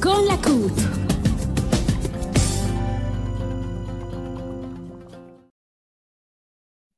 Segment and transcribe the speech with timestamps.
[0.00, 0.72] con la CUT.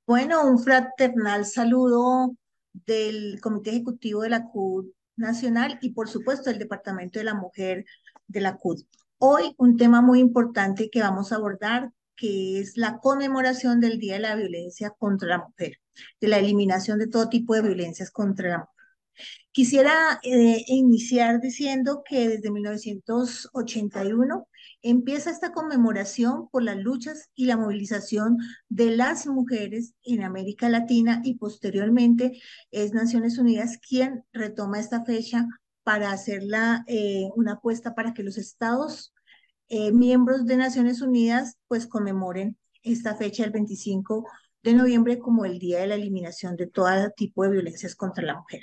[0.06, 2.34] Bueno, un fraternal saludo
[2.72, 4.86] del Comité Ejecutivo de la CUT
[5.16, 7.84] Nacional y por supuesto el Departamento de la Mujer
[8.26, 8.80] de la CUT.
[9.18, 14.14] Hoy un tema muy importante que vamos a abordar que es la conmemoración del Día
[14.14, 15.78] de la Violencia contra la Mujer,
[16.20, 18.79] de la eliminación de todo tipo de violencias contra la mujer.
[19.52, 24.46] Quisiera eh, iniciar diciendo que desde 1981
[24.82, 28.38] empieza esta conmemoración por las luchas y la movilización
[28.68, 35.46] de las mujeres en América Latina y posteriormente es Naciones Unidas quien retoma esta fecha
[35.82, 39.12] para hacerla eh, una apuesta para que los estados
[39.68, 44.26] eh, miembros de Naciones Unidas pues conmemoren esta fecha el 25
[44.62, 48.36] de noviembre como el Día de la Eliminación de todo tipo de violencias contra la
[48.36, 48.60] mujer.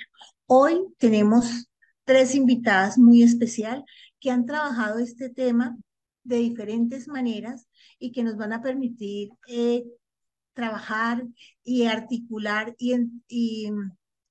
[0.50, 1.68] Hoy tenemos
[2.04, 3.84] tres invitadas muy especial
[4.18, 5.76] que han trabajado este tema
[6.24, 7.68] de diferentes maneras
[7.98, 9.84] y que nos van a permitir eh,
[10.54, 11.22] trabajar
[11.62, 12.94] y articular y,
[13.28, 13.70] y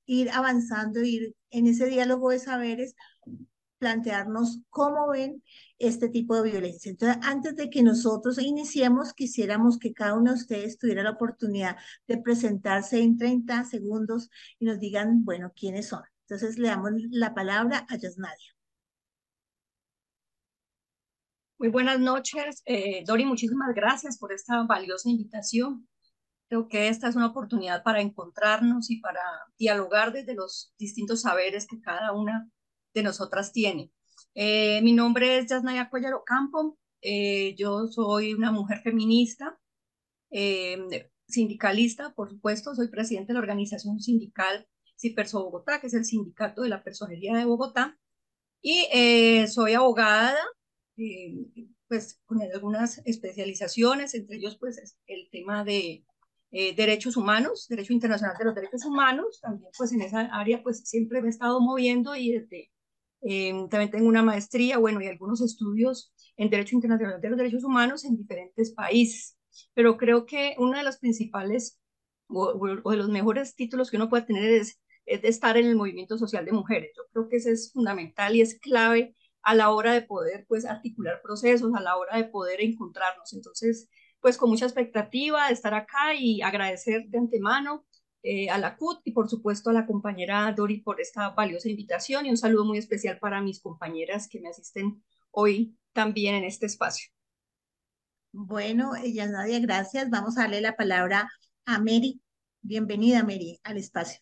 [0.07, 2.95] ir avanzando, ir en ese diálogo de saberes,
[3.77, 5.43] plantearnos cómo ven
[5.79, 6.89] este tipo de violencia.
[6.89, 11.77] Entonces, antes de que nosotros iniciemos, quisiéramos que cada uno de ustedes tuviera la oportunidad
[12.07, 16.03] de presentarse en 30 segundos y nos digan, bueno, quiénes son.
[16.27, 18.57] Entonces, le damos la palabra a Yasnadia.
[21.59, 22.61] Muy buenas noches.
[22.65, 25.87] Eh, Dori, muchísimas gracias por esta valiosa invitación.
[26.49, 29.21] Creo que esta es una oportunidad para encontrarnos y para
[29.57, 32.49] dialogar desde los distintos saberes que cada una
[32.93, 33.91] de nosotras tiene.
[34.39, 36.77] Eh, mi nombre es Yasnaya Cuellar Ocampo.
[37.01, 39.57] Eh, yo soy una mujer feminista,
[40.29, 42.75] eh, sindicalista, por supuesto.
[42.75, 47.35] Soy presidente de la organización sindical Ciperso Bogotá, que es el sindicato de la personería
[47.35, 47.97] de Bogotá.
[48.61, 48.85] Y
[49.47, 50.37] soy abogada,
[51.87, 56.03] pues con algunas especializaciones, entre ellos pues el tema de
[56.51, 61.21] derechos humanos, derecho internacional de los derechos humanos, también pues en esa área pues siempre
[61.21, 62.71] me he estado moviendo y desde
[63.29, 67.63] eh, también tengo una maestría, bueno, y algunos estudios en Derecho Internacional de los Derechos
[67.65, 69.37] Humanos en diferentes países.
[69.73, 71.79] Pero creo que uno de los principales
[72.29, 76.45] o, de los mejores títulos que uno puede tener es, estar en el movimiento social
[76.45, 76.91] de mujeres.
[76.95, 80.65] Yo creo que eso es fundamental y es clave a la hora de poder pues
[80.65, 83.33] articular procesos, a la hora de poder encontrarnos.
[83.33, 83.89] Entonces,
[84.21, 87.85] pues con mucha expectativa de estar acá y agradecer de antemano
[88.23, 92.25] eh, a la CUT y por supuesto a la compañera Dori por esta valiosa invitación
[92.25, 96.65] y un saludo muy especial para mis compañeras que me asisten hoy también en este
[96.65, 97.09] espacio.
[98.31, 100.09] Bueno, ella Nadia, gracias.
[100.09, 101.29] Vamos a darle la palabra
[101.65, 102.21] a Mary.
[102.61, 104.19] Bienvenida, Mary, al espacio.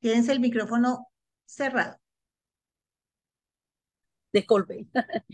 [0.00, 1.06] Tienes el micrófono
[1.44, 1.98] cerrado.
[4.32, 4.86] Disculpe.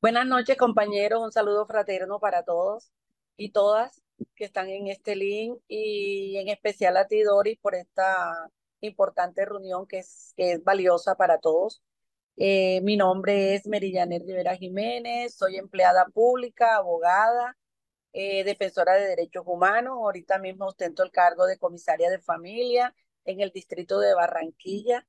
[0.00, 1.22] Buenas noches, compañeros.
[1.22, 2.90] Un saludo fraterno para todos
[3.36, 4.02] y todas
[4.34, 8.50] que están en este link y en especial a ti, Doris, por esta
[8.80, 11.82] importante reunión que es, que es valiosa para todos.
[12.36, 17.56] Eh, mi nombre es Merillaner Rivera Jiménez, soy empleada pública, abogada,
[18.12, 19.94] eh, defensora de derechos humanos.
[19.96, 22.94] Ahorita mismo ostento el cargo de comisaria de familia
[23.24, 25.06] en el distrito de Barranquilla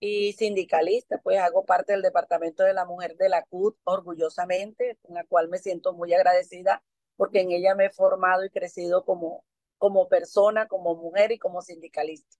[0.00, 5.14] y sindicalista, pues hago parte del Departamento de la Mujer de la CUT orgullosamente, con
[5.14, 6.82] la cual me siento muy agradecida
[7.16, 9.44] porque en ella me he formado y crecido como,
[9.78, 12.36] como persona, como mujer y como sindicalista.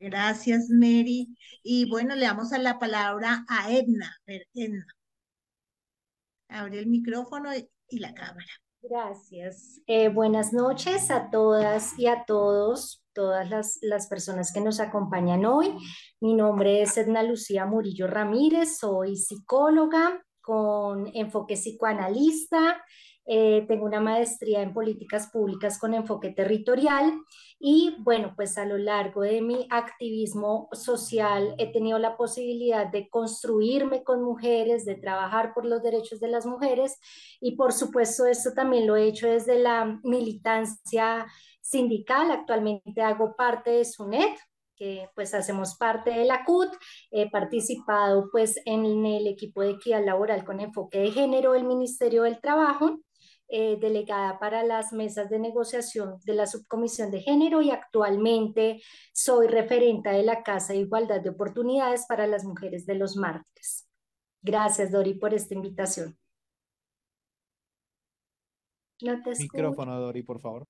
[0.00, 1.36] Gracias, Mary.
[1.62, 4.16] Y bueno, le damos a la palabra a Edna.
[4.54, 4.86] Edna.
[6.48, 7.50] Abre el micrófono
[7.88, 8.48] y la cámara.
[8.80, 9.80] Gracias.
[9.88, 15.44] Eh, buenas noches a todas y a todos, todas las, las personas que nos acompañan
[15.44, 15.74] hoy.
[16.20, 22.82] Mi nombre es Edna Lucía Murillo Ramírez, soy psicóloga con enfoque psicoanalista
[23.30, 27.12] eh, tengo una maestría en políticas públicas con enfoque territorial
[27.58, 33.10] y bueno, pues a lo largo de mi activismo social he tenido la posibilidad de
[33.10, 36.98] construirme con mujeres, de trabajar por los derechos de las mujeres
[37.38, 41.26] y por supuesto esto también lo he hecho desde la militancia
[41.60, 42.30] sindical.
[42.30, 44.38] Actualmente hago parte de SUNET,
[44.78, 46.68] que pues hacemos parte de la CUT,
[47.10, 52.22] he participado pues en el equipo de equidad laboral con enfoque de género del Ministerio
[52.22, 53.00] del Trabajo
[53.50, 58.82] eh, delegada para las mesas de negociación de la Subcomisión de Género y actualmente
[59.14, 63.88] soy referente de la Casa de Igualdad de Oportunidades para las Mujeres de los Mártires.
[64.42, 66.18] Gracias, Dori, por esta invitación.
[69.00, 70.66] Micrófono, Dori, por favor.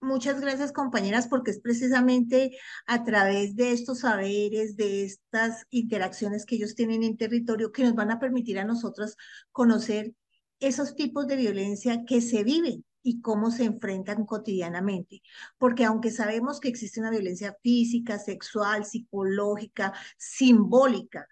[0.00, 2.56] Muchas gracias, compañeras, porque es precisamente
[2.86, 7.94] a través de estos saberes, de estas interacciones que ellos tienen en territorio, que nos
[7.94, 9.16] van a permitir a nosotros
[9.50, 10.14] conocer
[10.60, 15.22] esos tipos de violencia que se viven y cómo se enfrentan cotidianamente.
[15.58, 21.26] Porque aunque sabemos que existe una violencia física, sexual, psicológica, simbólica,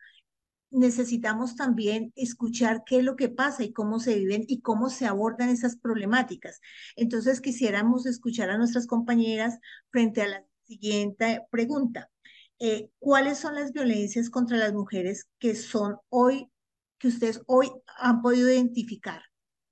[0.70, 5.06] necesitamos también escuchar qué es lo que pasa y cómo se viven y cómo se
[5.06, 6.60] abordan esas problemáticas.
[6.96, 9.58] Entonces, quisiéramos escuchar a nuestras compañeras
[9.90, 12.10] frente a la siguiente pregunta.
[12.58, 16.50] Eh, ¿Cuáles son las violencias contra las mujeres que son hoy,
[16.98, 19.22] que ustedes hoy han podido identificar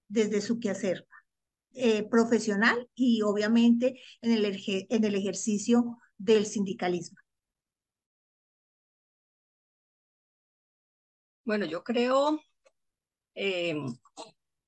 [0.08, 1.06] desde su quehacer
[1.73, 7.24] eh, profesional y obviamente en el, en el ejercicio del sindicalismo?
[11.44, 12.41] Bueno, yo creo
[13.35, 13.96] em,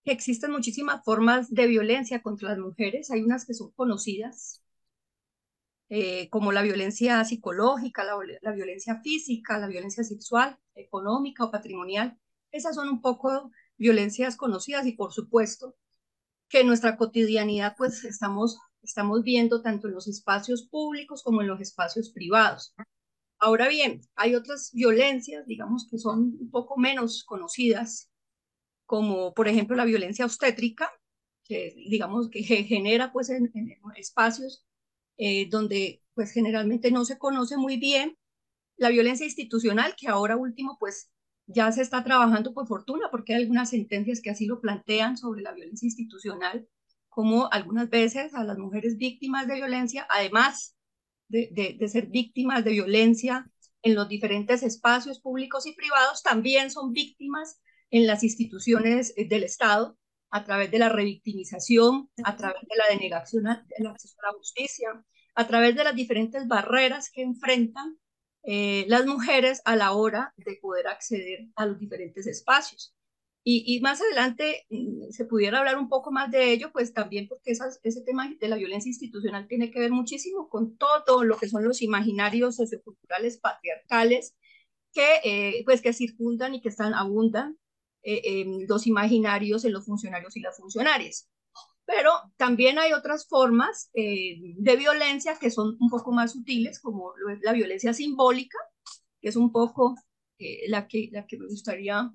[0.04, 3.10] que existen muchísimas formas de violencia contra las mujeres.
[3.10, 4.62] Hay unas que son conocidas,
[5.88, 12.18] eh, como la violencia psicológica, la, la, violencia física, la violencia sexual, económica o patrimonial.
[12.50, 15.76] Esas son un poco violencias conocidas y por supuesto
[16.48, 21.48] que en nuestra cotidianidad pues estamos, estamos viendo tanto en los espacios públicos como en
[21.48, 22.74] los espacios privados.
[23.38, 28.10] Ahora bien, hay otras violencias, digamos, que son un poco menos conocidas,
[28.86, 30.90] como por ejemplo la violencia obstétrica,
[31.44, 33.52] que digamos que genera pues en,
[33.96, 34.64] espacios
[35.18, 38.16] eh, donde pues generalmente no se conoce muy bien,
[38.76, 41.10] la violencia institucional, que ahora último pues
[41.46, 45.42] ya se está trabajando por fortuna, porque hay algunas sentencias que así lo plantean sobre
[45.42, 46.68] la violencia institucional,
[47.08, 50.75] como algunas veces a las mujeres víctimas de violencia, además
[51.28, 53.50] de, ser víctimas de violencia
[53.82, 59.44] en los diferentes espacios públicos y privados, también son víctimas en las instituciones eh, del
[59.44, 59.96] Estado
[60.30, 65.04] a través de la revictimización, a través de la denegación del acceso a la justicia,
[65.34, 67.96] a través de las diferentes barreras que enfrentan
[68.42, 72.95] eh, las mujeres a la hora de poder acceder a los diferentes espacios.
[73.48, 77.52] Y, más adelante mm, se pudiera hablar un poco más de ello, pues también porque
[77.52, 81.62] ese tema de la violencia institucional tiene que ver muchísimo con todo lo que son
[81.62, 84.34] los imaginarios socioculturales patriarcales
[84.92, 87.56] que, eh, pues, que circundan y que están, abundan
[88.02, 91.28] eh, los imaginarios en los funcionarios y las funcionarias.
[91.84, 97.12] Pero también hay otras formas eh, de violencia que son un poco más sutiles, como
[97.42, 98.58] la violencia simbólica,
[99.20, 99.94] que es un poco
[100.66, 102.12] la, que, la que me gustaría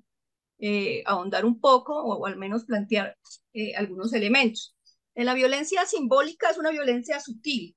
[0.62, 3.18] eh, ahondar un poco o, al menos plantear
[3.52, 4.76] eh, algunos elementos.
[5.16, 7.76] En la violencia simbólica es una violencia sutil,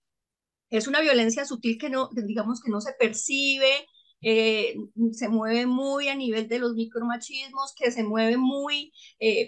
[0.70, 3.88] es una violencia sutil que no, digamos que no se percibe,
[4.22, 4.76] eh,
[5.14, 8.94] se mueve muy a nivel de los micromachismos, que se mueve muy,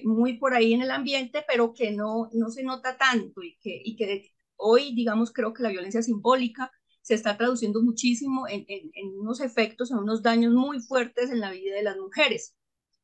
[0.04, 3.82] muy por ahí en el ambiente, pero que no, no se nota tanto y que,
[3.84, 8.92] y que hoy, digamos, creo que la violencia simbólica se está traduciendo muchísimo en, en,
[8.94, 12.57] en unos efectos, en unos daños muy fuertes en la vida de las mujeres.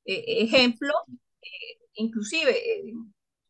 [0.05, 0.91] Eh, ejemplo,
[1.41, 2.93] eh, inclusive eh,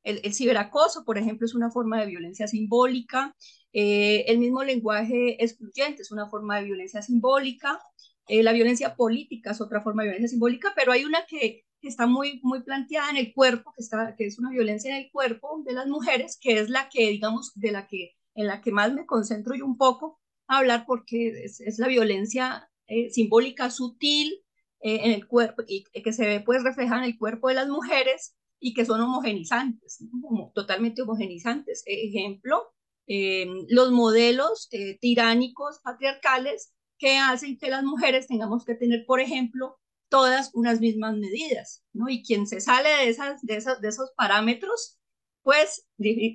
[0.04, 3.36] el, ciberacoso, por ejemplo, es una forma de violencia simbólica,
[3.76, 7.80] el mismo lenguaje excluyente es una forma de violencia simbólica,
[8.28, 12.40] la violencia política es otra forma de violencia simbólica, pero hay una que, está muy,
[12.44, 15.74] muy planteada en el cuerpo, que, está, que es una violencia en el cuerpo de
[15.74, 19.06] las mujeres, que es la que, digamos, de la que, en la que más me
[19.08, 22.70] concentro yo un poco a hablar, porque es la violencia
[23.10, 24.43] simbólica sutil,
[24.86, 27.70] eh, en el cuerpo y que se ve pues reflejada en el cuerpo de las
[27.70, 31.84] mujeres y que son homogenizantes, como totalmente homogenizantes.
[31.86, 32.74] E, ejemplo,
[33.08, 39.22] eh, los modelos eh, tiránicos patriarcales que hacen que las mujeres tengamos que tener, por
[39.22, 42.10] ejemplo, todas unas mismas medidas, ¿no?
[42.10, 45.00] Y quien se sale de, esas, de, esas, de esos parámetros,
[45.44, 45.88] pues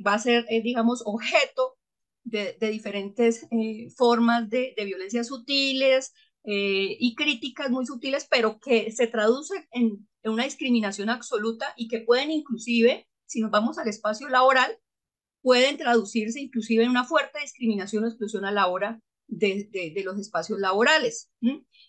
[0.07, 1.77] va a ser, digamos, objeto
[2.25, 3.47] de, de diferentes
[3.97, 6.13] formas de, de violencias sutiles,
[6.45, 12.01] eh, y críticas muy sutiles, pero que se traducen en, una discriminación absoluta y que
[12.01, 14.79] pueden inclusive, si nos vamos al espacio laboral,
[15.43, 20.19] pueden traducirse inclusive en una fuerte discriminación o exclusión a la hora de, de, los
[20.19, 21.31] espacios laborales.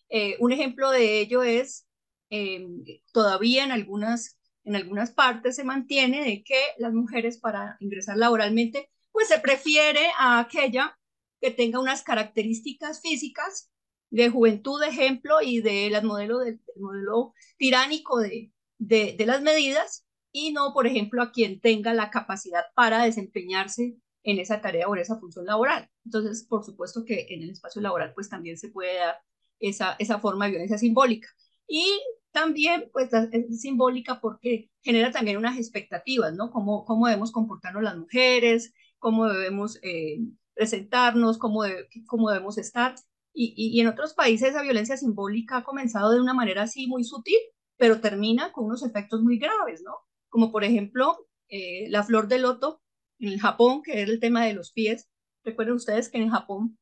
[0.09, 1.87] Eh, un ejemplo de ello es,
[2.29, 8.17] em, todavía en algunas, en algunas partes se mantiene de que las mujeres para ingresar
[8.17, 10.97] laboralmente, pues se prefiere a aquella
[11.41, 13.69] que tenga unas características físicas
[14.09, 20.05] de juventud, de ejemplo, y del modelo, del, modelo tiránico de, de, de, las medidas,
[20.31, 24.95] y no, por ejemplo, a quien tenga la capacidad para desempeñarse en esa tarea o
[24.95, 25.89] en esa función laboral.
[26.05, 29.17] Entonces, por supuesto que en el espacio laboral, pues también se puede dar
[29.59, 31.29] esa, esa forma de violencia simbólica.
[31.67, 31.85] Y
[32.31, 36.51] también, pues, es simbólica porque genera también unas expectativas, ¿no?
[36.51, 40.19] Cómo, cómo debemos comportarnos las mujeres, cómo debemos eh,
[40.53, 41.61] presentarnos, cómo,
[42.07, 42.95] cómo debemos estar.
[43.41, 47.05] Y, y, en otros países la violencia simbólica ha comenzado de una manera así muy
[47.05, 47.39] sutil,
[47.77, 49.95] pero termina con unos efectos muy graves, ¿no?
[50.27, 52.81] Como por ejemplo eh, la flor de loto
[53.17, 55.09] en Japón, que es el tema de los pies.
[55.45, 56.77] Recuerden ustedes que en Japón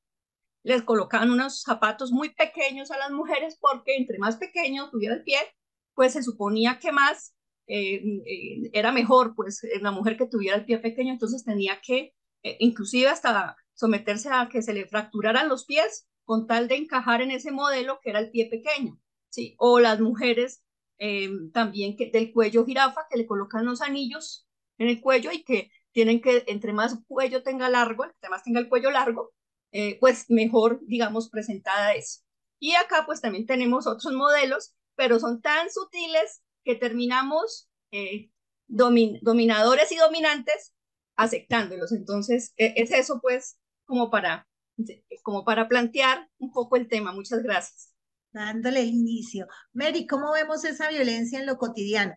[0.63, 5.23] les colocaban unos zapatos muy pequeños a las mujeres porque entre más pequeño tuviera el
[5.23, 5.37] pie,
[5.93, 7.35] pues se suponía que más
[7.67, 12.15] eh, eh, era mejor, pues la mujer que tuviera el pie pequeño, entonces tenía que
[12.59, 17.31] inclusive hasta someterse a que se le fracturaran los pies con tal de encajar en
[17.31, 19.55] ese modelo que era el pie pequeño, ¿sí?
[19.57, 20.61] O las mujeres
[21.53, 25.71] también que, del cuello jirafa, que le colocan los anillos en el cuello y que
[25.91, 29.33] tienen que, entre más cuello tenga largo, entre más tenga el cuello largo,
[29.71, 32.25] eh, pues mejor, digamos, presentada es.
[32.59, 38.31] Y acá pues también tenemos otros modelos, pero son tan sutiles que terminamos eh,
[38.67, 40.73] dominadores y dominantes
[41.15, 41.91] aceptándolos.
[41.91, 44.46] Entonces, e, es eso pues como para,
[45.23, 47.11] como para plantear un poco el tema.
[47.11, 47.93] Muchas gracias.
[48.31, 49.47] Dándole el inicio.
[49.73, 52.15] Mary, ¿cómo vemos esa violencia en lo cotidiano?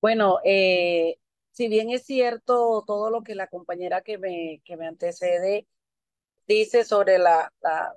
[0.00, 1.18] Bueno, eh,
[1.50, 5.66] si bien es cierto todo lo que la compañera que me, que me antecede
[6.46, 7.52] dice sobre la,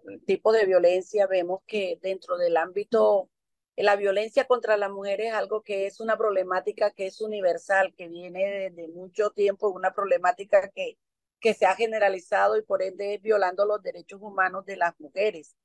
[0.08, 3.30] el tipo de violencia, vemos que dentro del ámbito,
[3.78, 8.08] la violencia contra las mujeres es algo que es una problemática que es universal, que
[8.08, 10.98] viene desde mucho tiempo, una problemática que,
[11.40, 15.56] que se ha generalizado y por ende violando los derechos humanos de las mujeres.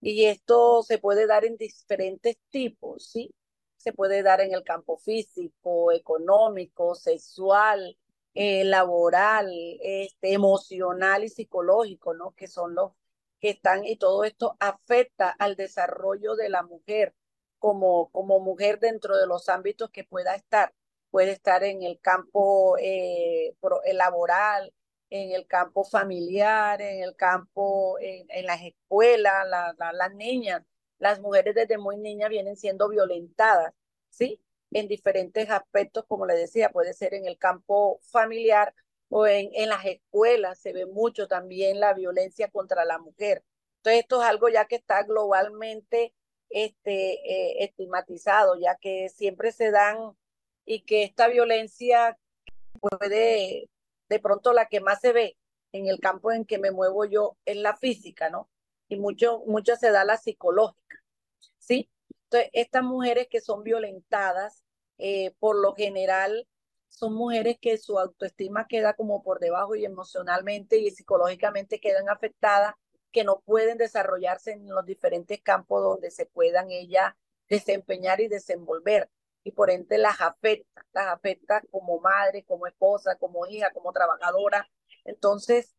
[0.00, 3.34] Y esto se puede dar en diferentes tipos, ¿sí?
[3.80, 7.96] se puede dar en el campo físico, económico, sexual,
[8.34, 9.50] eh, laboral,
[9.80, 12.32] este, emocional y psicológico, ¿no?
[12.32, 12.92] Que son los
[13.40, 17.14] que están y todo esto afecta al desarrollo de la mujer
[17.60, 20.74] como, como mujer dentro de los ámbitos que pueda estar.
[21.10, 23.54] Puede estar en el campo eh,
[23.92, 24.72] laboral,
[25.10, 29.46] en el campo familiar, en el campo, en, las escuelas,
[29.94, 30.62] las niñas
[31.00, 33.74] las mujeres desde muy niñas vienen siendo violentadas,
[34.10, 34.40] ¿sí?
[34.70, 38.74] En diferentes aspectos, como le decía, puede ser en el campo familiar
[39.08, 43.42] o en, en las escuelas, se ve mucho también la violencia contra la mujer.
[43.78, 46.14] Entonces, esto es algo ya que está globalmente
[46.50, 50.16] este, eh, estigmatizado, ya que siempre se dan
[50.66, 52.18] y que esta violencia
[52.80, 53.70] puede,
[54.08, 55.36] de pronto la que más se ve
[55.72, 58.50] en el campo en que me muevo yo es la física, ¿no?
[58.90, 59.42] y mucho,
[59.78, 61.02] se da la psicológica,
[61.58, 61.88] ¿sí?
[62.24, 64.64] Entonces, estas mujeres que son violentadas,
[64.98, 66.46] eh, por lo general,
[66.88, 72.74] son mujeres que su autoestima queda como por debajo y emocionalmente y psicológicamente quedan afectadas,
[73.12, 77.14] que no pueden desarrollarse en los diferentes campos donde se puedan ellas
[77.48, 79.10] desempeñar y desenvolver.
[79.42, 84.70] Y por ende las afecta, las afecta como madre, como esposa, como hija, como trabajadora.
[85.04, 85.74] Entonces,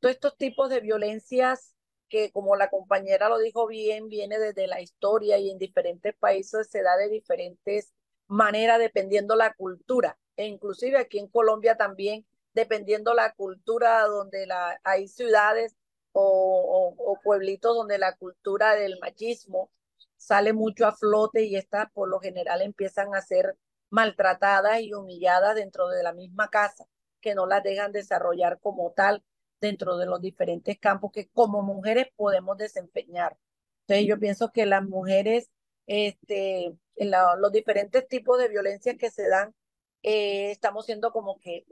[0.00, 1.74] todos estos tipos de violencias
[2.08, 6.68] que como la compañera lo dijo bien, viene desde la historia y en diferentes países
[6.70, 7.92] se da de diferentes
[8.28, 10.18] maneras dependiendo la cultura.
[10.36, 15.74] E inclusive aquí en Colombia también, dependiendo la cultura donde la, hay ciudades
[16.18, 19.70] o, o, pueblitos donde la cultura del machismo
[20.16, 23.56] sale mucho a flote y estas por lo general empiezan a ser
[23.90, 26.86] maltratadas y humilladas dentro de la misma casa,
[27.20, 29.22] que no las dejan desarrollar como tal
[29.60, 33.36] dentro de los diferentes campos que como mujeres podemos desempeñar.
[33.82, 35.50] Entonces yo pienso que las mujeres,
[35.86, 39.54] este, los diferentes tipos de violencia que se dan,
[40.02, 41.66] eh, estamos siendo como que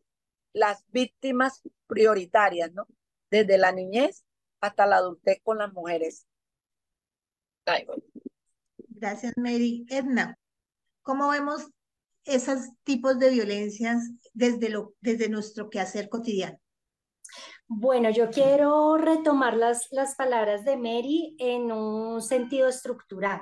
[0.52, 2.86] las víctimas prioritarias, ¿no?
[3.30, 4.24] Desde la niñez
[4.66, 6.26] hasta la adultez con las mujeres.
[8.88, 9.84] Gracias, Mary.
[9.88, 10.38] Edna,
[11.02, 11.66] ¿cómo vemos
[12.24, 16.58] esos tipos de violencias desde, lo, desde nuestro quehacer cotidiano?
[17.66, 23.40] Bueno, yo quiero retomar las, las palabras de Mary en un sentido estructural.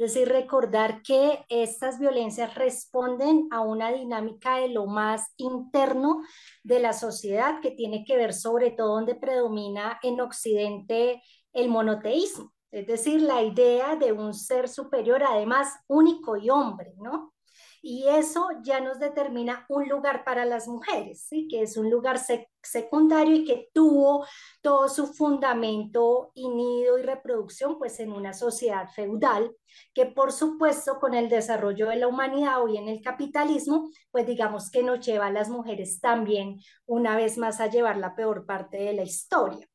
[0.00, 6.22] Es decir, recordar que estas violencias responden a una dinámica de lo más interno
[6.62, 12.50] de la sociedad que tiene que ver sobre todo donde predomina en Occidente el monoteísmo,
[12.70, 17.34] es decir, la idea de un ser superior, además único y hombre, ¿no?
[17.82, 21.48] Y eso ya nos determina un lugar para las mujeres, ¿sí?
[21.48, 22.18] que es un lugar
[22.62, 24.26] secundario y que tuvo
[24.60, 29.56] todo su fundamento y nido y reproducción pues en una sociedad feudal
[29.94, 34.70] que por supuesto con el desarrollo de la humanidad hoy en el capitalismo pues digamos
[34.70, 38.76] que nos lleva a las mujeres también una vez más a llevar la peor parte
[38.76, 39.66] de la historia.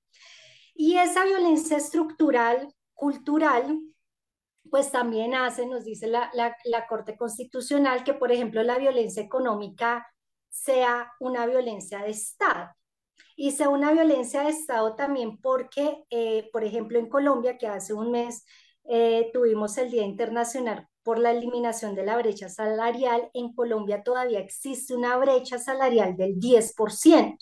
[0.76, 3.80] Y esa violencia estructural, cultural,
[4.69, 10.07] pues también hace, nos dice la, la, Corte Constitucional, que por ejemplo la violencia económica
[10.50, 12.72] sea una violencia de Estado.
[13.36, 17.93] Y sea una violencia de Estado también porque, eh, por ejemplo, en Colombia, que hace
[17.93, 18.45] un mes
[18.86, 24.39] eh, tuvimos el Día Internacional por la eliminación de la brecha salarial, en Colombia todavía
[24.39, 27.38] existe una brecha salarial del 10%.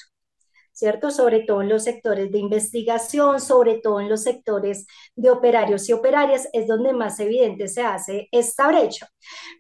[0.74, 1.12] ¿Cierto?
[1.12, 5.94] Sobre todo en los sectores de investigación, sobre todo en los sectores de operarios y
[5.94, 9.08] operarias, es donde más evidente se hace esta brecha.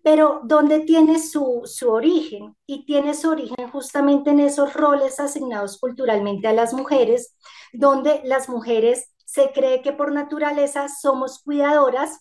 [0.03, 5.79] Pero donde tiene su, su origen y tiene su origen justamente en esos roles asignados
[5.79, 7.35] culturalmente a las mujeres,
[7.71, 12.19] donde las mujeres se cree que por naturaleza somos cuidadoras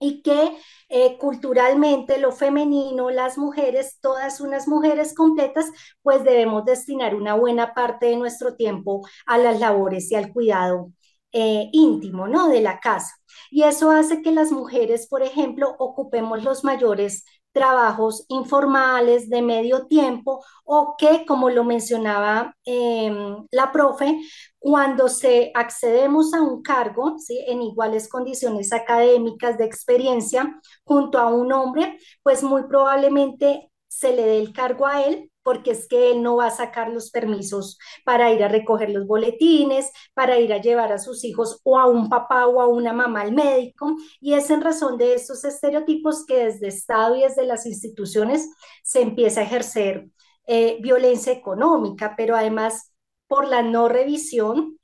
[0.00, 0.56] y que
[0.88, 5.66] eh, culturalmente lo femenino, las mujeres, todas unas mujeres completas,
[6.02, 10.92] pues debemos destinar una buena parte de nuestro tiempo a las labores y al cuidado
[11.32, 12.48] eh, íntimo, ¿no?
[12.48, 13.12] De la casa.
[13.50, 17.24] Y eso hace que las mujeres, por ejemplo, ocupemos los mayores
[17.58, 24.16] trabajos informales de medio tiempo o que, como lo mencionaba em, la profe,
[24.60, 27.44] cuando se accedemos a un cargo ¿sí?
[27.48, 34.22] en iguales condiciones académicas de experiencia junto a un hombre, pues muy probablemente se le
[34.24, 37.78] dé el cargo a él porque es que él no va a sacar los permisos
[38.04, 41.86] para ir a recoger los boletines, para ir a llevar a sus hijos o a
[41.86, 43.96] un papá o a una mamá al médico.
[44.20, 48.50] Y es en razón de estos estereotipos que desde Estado y desde las instituciones
[48.82, 50.08] se empieza a ejercer
[50.46, 52.92] eh, violencia económica, pero además
[53.26, 54.78] por la no revisión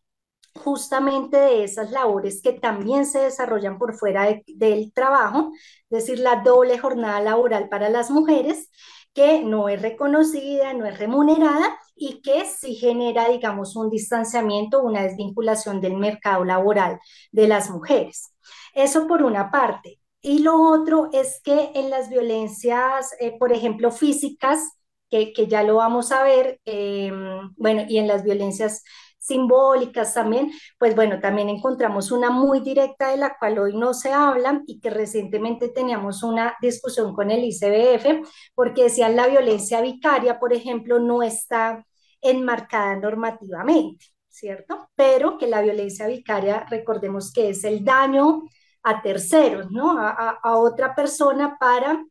[0.55, 5.53] justamente de esas labores que también se desarrollan por fuera del trabajo,
[5.91, 8.71] es decir, la doble jornada laboral para las mujeres
[9.15, 15.03] que no es reconocida, no es remunerada y que sí genera, digamos, un distanciamiento, una
[15.03, 16.99] desvinculación del mercado laboral
[17.33, 18.35] de las mujeres.
[18.75, 20.01] Eso por una parte.
[20.21, 24.73] Y lo otro es que en las violencias, eh, por ejemplo, físicas,
[25.11, 27.13] que, ya lo vamos a ver, eh,
[27.57, 28.83] bueno, y en las violencias
[29.25, 34.13] simbólicas también, pues bueno, también encontramos una muy directa de la cual hoy no se
[34.13, 40.39] habla y que recientemente teníamos una discusión con el ICBF, porque decían la violencia vicaria,
[40.39, 41.87] por ejemplo, no está
[42.21, 44.91] enmarcada normativamente, ¿cierto?
[44.95, 48.43] Pero que la violencia vicaria, recordemos que es el daño
[48.83, 49.97] a terceros, ¿no?
[49.99, 52.05] A, otra persona para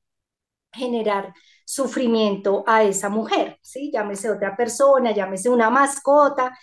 [0.71, 1.33] generar
[1.65, 3.91] sufrimiento a esa mujer, ¿sí?
[3.93, 6.57] Llámese otra persona, llámese una mascota,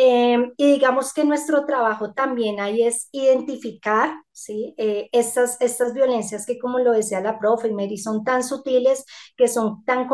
[0.00, 4.74] Em, y digamos que nuestro trabajo también ahí es identificar ¿sí?
[4.78, 9.04] Eh, estas, estas violencias que, como lo decía la profe Mary, son tan sutiles,
[9.36, 10.08] que son tan,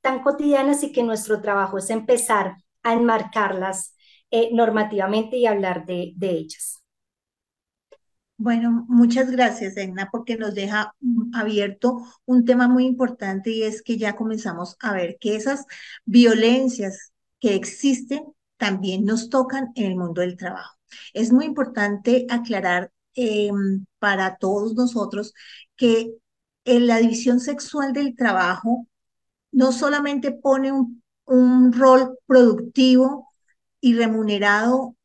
[0.00, 3.94] tan cotidianas y que nuestro trabajo es empezar a enmarcarlas
[4.30, 6.82] eh, normativamente y hablar de, de ellas.
[8.38, 10.94] Bueno, muchas gracias, Egna, porque nos deja
[11.34, 15.64] abierto un tema muy importante y es que ya comenzamos a ver que esas
[16.04, 18.24] violencias que existen
[18.56, 20.76] también nos tocan en el mundo del trabajo.
[21.14, 25.34] Es muy importante aclarar em, para todos nosotros
[25.76, 26.12] que
[26.64, 28.86] en la división sexual del trabajo
[29.52, 33.28] no solamente pone un, un rol productivo
[33.80, 34.96] y remunerado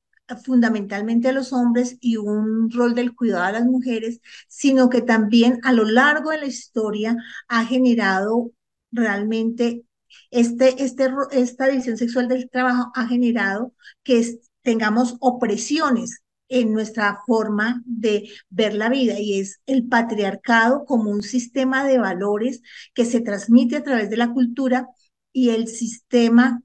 [0.43, 5.59] fundamentalmente a los hombres y un rol del cuidado a las mujeres, sino que también
[5.63, 8.51] a lo largo de la historia ha generado
[8.91, 9.83] realmente
[10.31, 17.81] este, este, esta división sexual del trabajo ha generado que tengamos opresiones en nuestra forma
[17.85, 22.61] de ver la vida y es el patriarcado como un sistema de valores
[22.93, 24.87] que se transmite a través de la cultura
[25.31, 26.61] y el sistema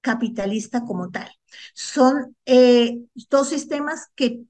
[0.00, 1.30] capitalista como tal.
[1.72, 2.98] Son eh,
[3.30, 4.42] dos sistemas que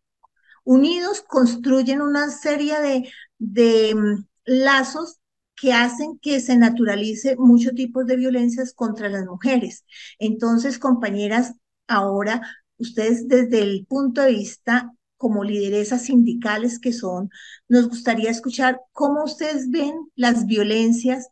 [0.64, 5.18] unidos construyen una serie de, de mm, lazos
[5.60, 9.84] que hacen que se naturalice muchos tipos de violencias contra las mujeres.
[10.18, 11.54] Entonces, compañeras,
[11.86, 12.42] ahora
[12.78, 17.30] ustedes desde el punto de vista como lideresas sindicales que son,
[17.68, 21.28] nos gustaría escuchar cómo ustedes ven las violencias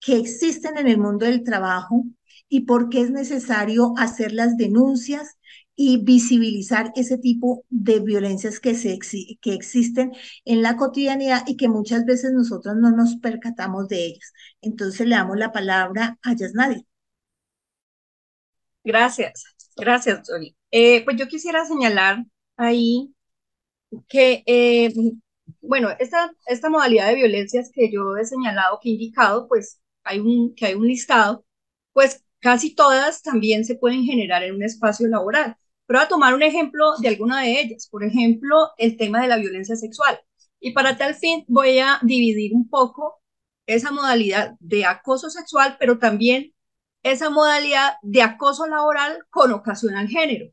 [0.00, 2.04] que existen en el mundo del trabajo
[2.48, 5.35] y por qué es necesario hacer las denuncias
[5.76, 8.98] y visibilizar ese tipo de violencias que, se,
[9.40, 10.12] que existen
[10.44, 14.32] en la cotidianidad y que muchas veces nosotros no nos percatamos de ellas.
[14.62, 16.86] Entonces le damos la palabra a Yasnadi.
[18.84, 19.44] Gracias,
[19.76, 20.56] gracias, Jolie.
[20.70, 22.24] Eh, pues yo quisiera señalar
[22.56, 23.12] ahí
[24.08, 24.92] que, eh,
[25.62, 30.20] bueno, esta, esta modalidad de violencias que yo he señalado, que he indicado, pues hay
[30.20, 31.44] un, que hay un listado,
[31.92, 35.56] pues casi todas también se pueden generar en un espacio laboral.
[35.86, 37.88] Pero voy a tomar un ejemplo de alguna de ellas.
[37.90, 40.20] Por ejemplo, el tema de la violencia sexual.
[40.60, 43.20] Y para tal fin voy a dividir un poco
[43.66, 46.54] esa modalidad de acoso sexual, pero también
[47.02, 50.52] esa modalidad de acoso laboral con ocasión al género,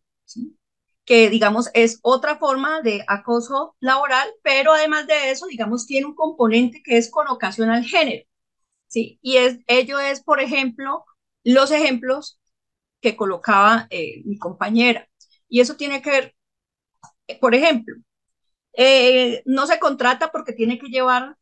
[1.05, 6.15] que digamos es otra forma de acoso laboral, pero además de eso, digamos, tiene un
[6.15, 8.25] componente que es con ocasión al género.
[8.87, 9.19] ¿sí?
[9.21, 11.05] Y es, ello es, por ejemplo,
[11.43, 12.39] los ejemplos
[13.01, 15.09] que colocaba eh, mi compañera.
[15.53, 16.35] Y eso tiene que ver,
[17.27, 17.95] eh, por ejemplo,
[18.73, 21.37] eh, no se contrata porque tiene que llevar,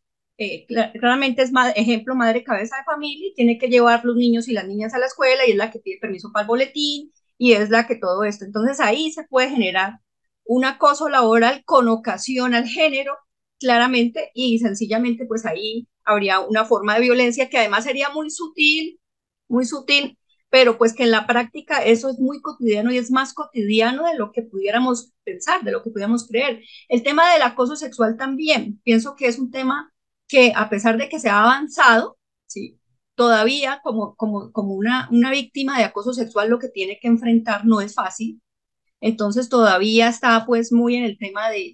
[0.99, 4.67] claramente es ejemplo madre cabeza de familia, y tiene que llevar los niños y las
[4.67, 7.69] niñas a la escuela y es la que pide permiso para el boletín y es
[7.69, 8.45] la que todo esto.
[8.45, 9.99] Entonces ahí se puede generar
[10.45, 13.17] un acoso laboral con ocasión al género,
[13.59, 18.99] claramente, y sencillamente pues ahí habría una forma de violencia que además sería muy sutil,
[19.47, 20.17] muy sutil,
[20.51, 24.15] pero pues que en la práctica eso es muy cotidiano y es más cotidiano de
[24.17, 26.61] lo que pudiéramos pensar, de lo que pudiéramos creer.
[26.89, 29.93] El tema del acoso sexual también, pienso que es un tema
[30.27, 32.79] que a pesar de que se ha avanzado, ¿sí?
[33.15, 37.65] todavía como, como, como una, una víctima de acoso sexual lo que tiene que enfrentar
[37.65, 38.41] no es fácil.
[39.01, 41.73] Entonces todavía está pues muy en el tema de,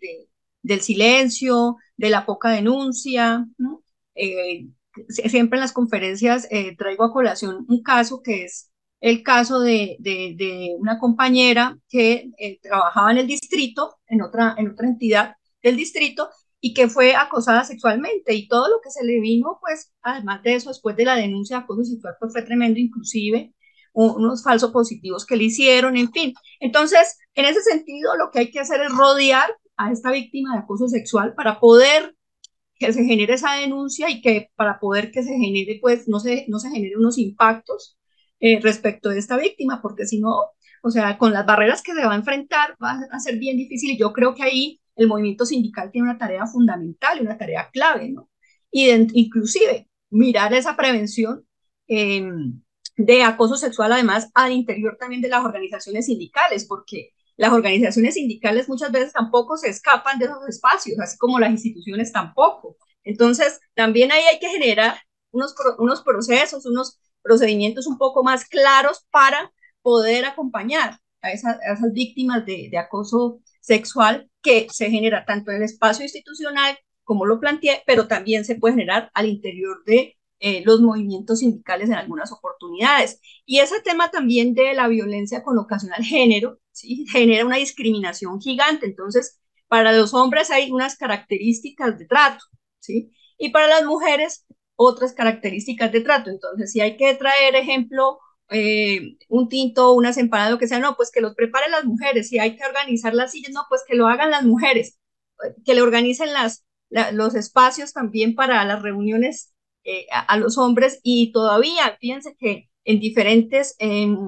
[0.62, 3.84] del silencio, de la poca denuncia, ¿no?
[4.16, 4.68] Eh,
[5.10, 9.98] siempre en las conferencias eh, traigo a colación un caso que es el caso de,
[10.00, 15.78] de, una compañera que eh, trabajaba en el distrito, en otra, en otra entidad del
[15.78, 16.30] distrito,
[16.60, 20.56] y que fue acosada sexualmente y todo lo que se le vino, pues, además de
[20.56, 23.54] eso, después de la denuncia de acoso sexual, pues fue tremendo, inclusive
[23.94, 26.34] unos falsos positivos que le hicieron, en fin.
[26.60, 30.60] Entonces, en ese sentido, lo que hay que hacer es rodear a esta víctima de
[30.60, 32.16] acoso sexual para poder
[32.80, 36.46] que se genere esa denuncia y que para poder que se genere, pues no se,
[36.48, 37.98] no se genere unos impactos
[38.40, 40.36] eh, respecto de esta víctima, porque si no,
[40.84, 43.98] o sea, con las barreras que se va a enfrentar va a ser bien difícil
[43.98, 48.10] yo creo que ahí el movimiento sindical tiene una tarea fundamental y una tarea clave,
[48.10, 48.30] ¿no?
[48.72, 51.46] Y inclusive mirar esa prevención
[51.88, 52.62] em,
[52.98, 58.68] de acoso sexual, además, al interior también de las organizaciones sindicales, porque las organizaciones sindicales
[58.68, 62.78] muchas veces tampoco se escapan de esos espacios, así como las instituciones tampoco.
[63.04, 64.98] Entonces, también ahí hay que generar
[65.32, 71.58] unos, unos procesos, unos procedimientos un poco más claros para poder acompañar a, esas,
[71.94, 77.84] víctimas de, acoso sexual que se genera tanto en el espacio institucional, como lo planteé,
[77.86, 83.22] pero también se puede generar al interior de eh, los movimientos sindicales en algunas oportunidades.
[83.46, 86.60] Y ese tema también de la violencia con ocasión al género,
[87.12, 88.86] genera una discriminación gigante.
[88.86, 92.44] Entonces, para los hombres hay unas características de trato,
[92.80, 93.12] ¿sí?
[93.38, 96.30] Y para las mujeres, otras características de trato.
[96.30, 100.96] Entonces, si hay que traer, ejemplo, eh, un tinto, unas empanadas, lo que sea, no,
[100.96, 102.30] pues que los preparen las mujeres.
[102.30, 105.00] Si hay que organizar las sillas, no, pues que lo hagan las mujeres.
[105.66, 106.66] Que le organicen las,
[107.14, 113.02] los espacios también para las reuniones eh, a, los hombres y todavía, fíjense que en
[113.02, 113.76] diferentes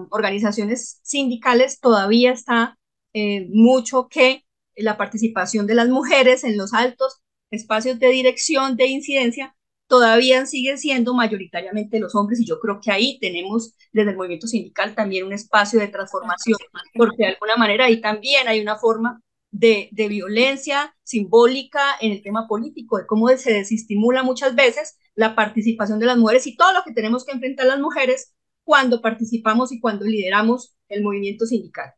[0.09, 2.77] organizaciones sindicales todavía está
[3.13, 4.43] eh, mucho que
[4.75, 9.55] la participación de las mujeres en los altos espacios de dirección de incidencia
[9.87, 12.41] todavía siguen siendo mayoritariamente los hombres.
[12.41, 16.57] Y yo creo que ahí tenemos desde el movimiento sindical también un espacio de transformación,
[16.95, 22.21] porque de alguna manera ahí también hay una forma de, de, violencia simbólica en el
[22.21, 26.73] tema político, de cómo se desestimula muchas veces la participación de las mujeres y todo
[26.73, 28.35] lo que tenemos que enfrentar las mujeres
[28.69, 31.91] cuando participamos y cuando lideramos el movimiento sindical.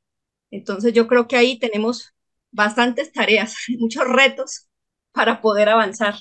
[0.52, 2.14] Entonces yo creo que ahí tenemos
[2.50, 4.70] bastantes tareas, muchos retos
[5.12, 6.14] para poder avanzar.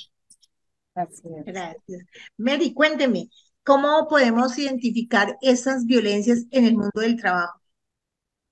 [0.92, 2.04] Gracias.
[2.36, 3.28] Mary, cuénteme,
[3.62, 7.60] ¿cómo podemos identificar esas violencias en el mundo del trabajo?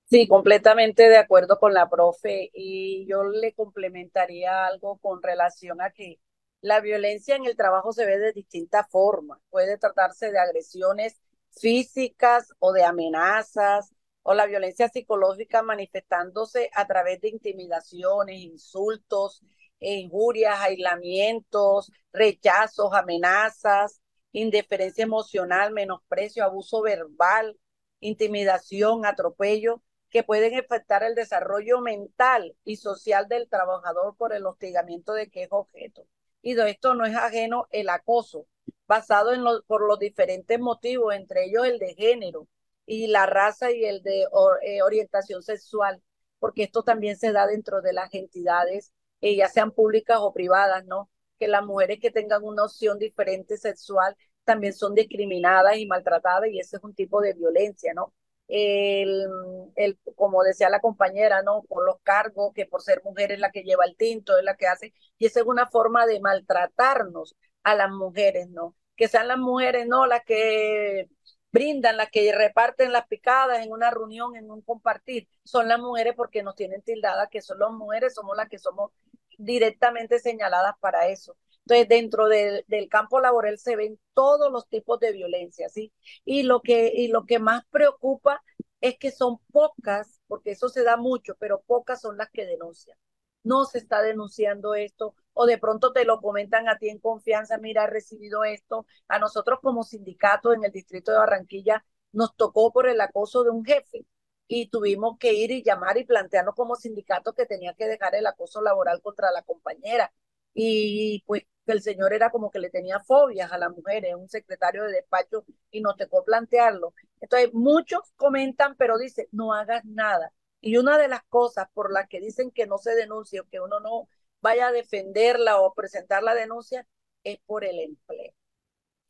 [0.05, 5.91] Sí, completamente de acuerdo con la profe y yo le complementaría algo con relación a
[5.91, 6.21] que
[6.61, 9.39] la violencia en el trabajo se ve de distintas formas.
[9.49, 11.19] Puede tratarse de agresiones
[11.51, 19.41] físicas o de amenazas o la violencia psicológica manifestándose a través de intimidaciones, insultos,
[19.79, 27.57] injurias, aislamientos, rechazos, amenazas, indiferencia emocional, menosprecio, abuso verbal,
[27.99, 35.13] intimidación, atropello, que pueden afectar el desarrollo mental y social del trabajador por el hostigamiento
[35.13, 36.07] de que es objeto.
[36.41, 38.47] Y de esto no es ajeno el acoso,
[38.87, 42.47] basado en por los diferentes motivos, entre ellos el de género
[42.85, 44.25] y la raza y el de
[44.63, 46.01] eh, orientación sexual,
[46.39, 50.85] porque esto también se da dentro de las entidades, eh, ya sean públicas o privadas,
[50.85, 51.09] ¿no?
[51.37, 56.59] Que las mujeres que tengan una opción diferente sexual también son discriminadas y maltratadas y
[56.59, 58.13] ese es un tipo de violencia, ¿no?
[58.49, 59.27] El,
[59.75, 61.63] el, como decía la compañera, ¿no?
[61.63, 64.55] Por los cargos, que por ser mujer es la que lleva el tinto, es la
[64.57, 68.75] que hace, y esa es una forma de maltratarnos a las mujeres, ¿no?
[68.95, 70.05] Que sean las mujeres, ¿no?
[70.07, 71.07] Las que
[71.51, 76.13] brindan, las que reparten las picadas en una reunión, en un compartir, son las mujeres
[76.15, 78.91] porque nos tienen tildadas que son las mujeres, somos las que somos
[79.37, 81.35] directamente señaladas para eso.
[81.69, 85.93] Entonces, dentro del campo laboral se ven todos los tipos de violencia, ¿sí?
[86.25, 88.41] Y lo que, y lo que más preocupa
[88.81, 92.97] es que son pocas, porque eso se da mucho, pero pocas son las que denuncian.
[93.43, 97.57] No se está denunciando esto, o de pronto te lo comentan a ti en confianza,
[97.57, 98.85] mira, he recibido esto.
[99.07, 103.51] A nosotros como sindicato en el distrito de Barranquilla nos tocó por el acoso de
[103.51, 104.05] un jefe
[104.47, 108.25] y tuvimos que ir y llamar y plantearnos como sindicato que tenía que dejar el
[108.27, 110.11] acoso laboral contra la compañera.
[110.53, 114.83] Y pues el señor era como que le tenía fobias a las mujeres, un secretario
[114.83, 116.93] de despacho, y nos tocó plantearlo.
[117.21, 120.33] Entonces, muchos comentan, pero dicen, no hagas nada.
[120.61, 123.59] Y una de las cosas por las que dicen que no se denuncie o que
[123.59, 124.09] uno no
[124.41, 126.87] vaya a defenderla o presentar la denuncia
[127.23, 128.33] es por el empleo.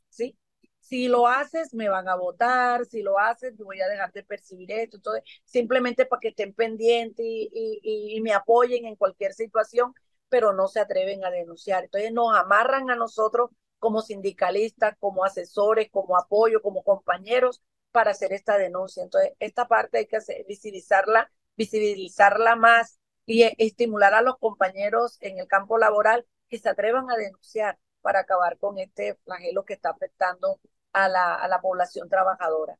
[0.09, 0.37] ¿Sí?
[0.79, 4.23] Si lo haces, me van a votar, si lo haces, yo voy a dejar de
[4.23, 4.97] percibir esto.
[4.97, 9.93] Entonces, simplemente para que estén pendientes y me apoyen en cualquier situación,
[10.29, 11.85] pero no se atreven a denunciar.
[11.85, 17.61] Entonces, nos amarran a nosotros como sindicalistas, como asesores, como apoyo, como compañeros
[17.91, 19.03] para hacer esta denuncia.
[19.03, 25.39] Entonces, esta parte hay que hacer, visibilizarla, visibilizarla más y estimular a los compañeros en
[25.39, 29.91] el campo laboral que se atrevan a denunciar para acabar con este flagelo que está
[29.91, 30.59] afectando
[30.93, 32.77] a la, a la población trabajadora.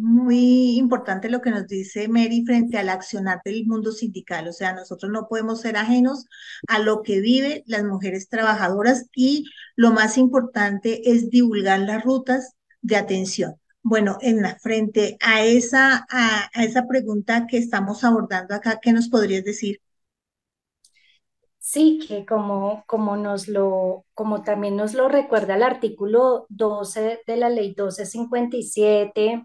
[0.00, 4.46] Muy importante lo que nos dice Mary frente al accionar del mundo sindical.
[4.46, 6.26] O sea, nosotros no podemos ser ajenos
[6.68, 12.54] a lo que viven las mujeres trabajadoras y lo más importante es divulgar las rutas
[12.80, 13.56] de atención.
[13.82, 19.08] Bueno, en la frente a esa, a, esa pregunta que estamos abordando acá, ¿qué nos
[19.08, 19.80] podrías decir?
[21.58, 27.36] Sí, que como, como, nos lo, como también nos lo recuerda el artículo 12 de
[27.36, 29.44] la ley 1257,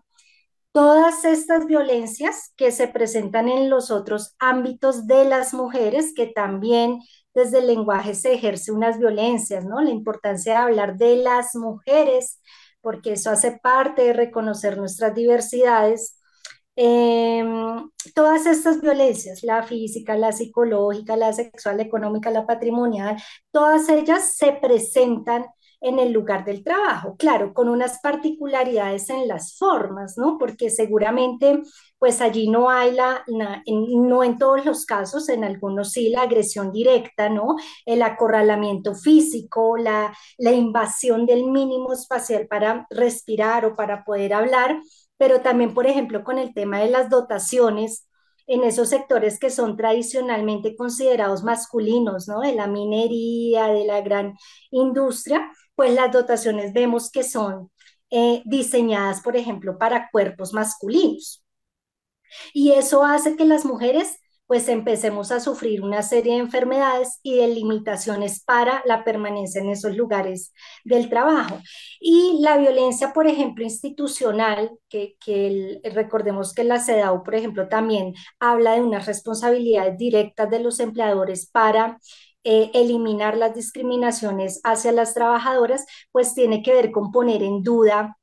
[0.73, 6.99] todas estas violencias que se presentan en los otros ámbitos de las mujeres, que también
[7.33, 9.79] desde el lenguaje se ejerce unas violencias, ¿no?
[9.81, 12.39] La importancia de hablar de las mujeres
[12.83, 16.19] porque eso hace parte de reconocer nuestras diversidades.
[16.75, 23.15] Em, todas estas violencias, la física, la psicológica, la sexual, la económica, la patrimonial,
[23.51, 25.45] todas ellas se presentan
[25.83, 30.37] en el lugar del trabajo, claro, con unas particularidades en las formas, ¿no?
[30.39, 31.61] Porque seguramente,
[31.99, 36.71] pues allí no hay la, no en todos los casos, en algunos sí, la agresión
[36.71, 37.55] directa, ¿no?
[37.85, 44.81] El acorralamiento físico, la, la invasión del mínimo espacial para respirar o para poder hablar,
[45.17, 48.07] pero también, por ejemplo, con el tema de las dotaciones,
[48.47, 52.41] en esos sectores que son tradicionalmente considerados masculinos, ¿no?
[52.41, 54.35] De la minería, de la gran
[54.71, 57.71] industria, pues las dotaciones vemos que son
[58.09, 61.43] eh, diseñadas, por ejemplo, para cuerpos masculinos.
[62.53, 67.37] Y eso hace que las mujeres pues empecemos a sufrir una serie de enfermedades y
[67.37, 70.53] de limitaciones para la permanencia en esos lugares
[70.83, 71.59] del trabajo.
[71.99, 78.73] Y la violencia, por ejemplo, institucional, que, recordemos que la CEDAW, por ejemplo, también habla
[78.73, 81.99] de unas responsabilidades directas de los empleadores para
[82.43, 88.17] eh, eliminar las discriminaciones hacia las trabajadoras, pues tiene que ver con poner en duda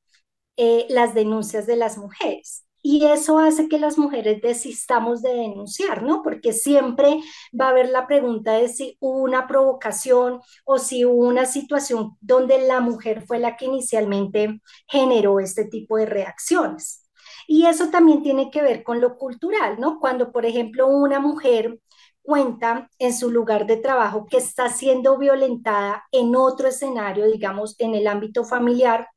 [0.57, 2.67] eh, las denuncias de las mujeres.
[2.83, 6.23] Y eso hace que las mujeres desistamos de denunciar, ¿no?
[6.23, 7.21] Porque siempre
[7.59, 12.17] va a haber la pregunta de si hubo una provocación o si hubo una situación
[12.21, 17.07] donde la mujer fue la que inicialmente generó este tipo de reacciones.
[17.47, 19.99] Y eso también tiene que ver con lo cultural, ¿no?
[20.01, 21.81] Cuando, por ejemplo, una mujer
[22.23, 27.95] cuenta en su lugar de trabajo que está siendo violentada en otro escenario, digamos, en
[27.95, 29.09] el ámbito familiar,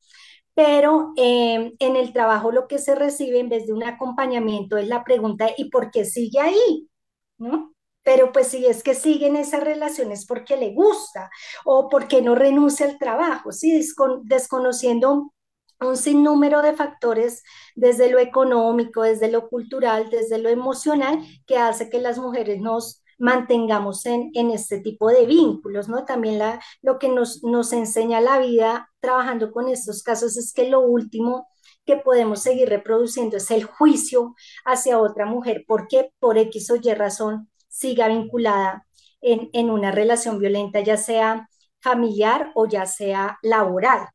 [0.56, 4.88] pero eh, en el trabajo lo que se recibe en vez de un acompañamiento es
[4.88, 6.90] la pregunta, ¿y por qué sigue ahí?
[7.38, 7.74] ¿No?
[8.04, 11.30] Pero pues si es que sigue en esas relaciones porque le gusta
[11.66, 13.82] o porque no renuncia al trabajo, ¿sí?
[14.24, 15.34] desconociendo
[15.80, 17.44] un sinnúmero de factores
[17.76, 23.03] desde lo económico, desde lo cultural, desde lo emocional, que hace que las mujeres nos
[23.20, 26.06] mantengamos en, este tipo de vínculos, ¿no?
[26.06, 30.70] También la, lo que nos, nos enseña la vida trabajando con estos casos es que
[30.70, 31.48] lo último
[31.86, 36.94] que podemos seguir reproduciendo es el juicio hacia otra mujer porque por X o Y
[36.94, 38.88] razón siga vinculada
[39.22, 41.50] en, en una relación violenta, ya sea
[41.82, 44.08] familiar o ya sea laboral.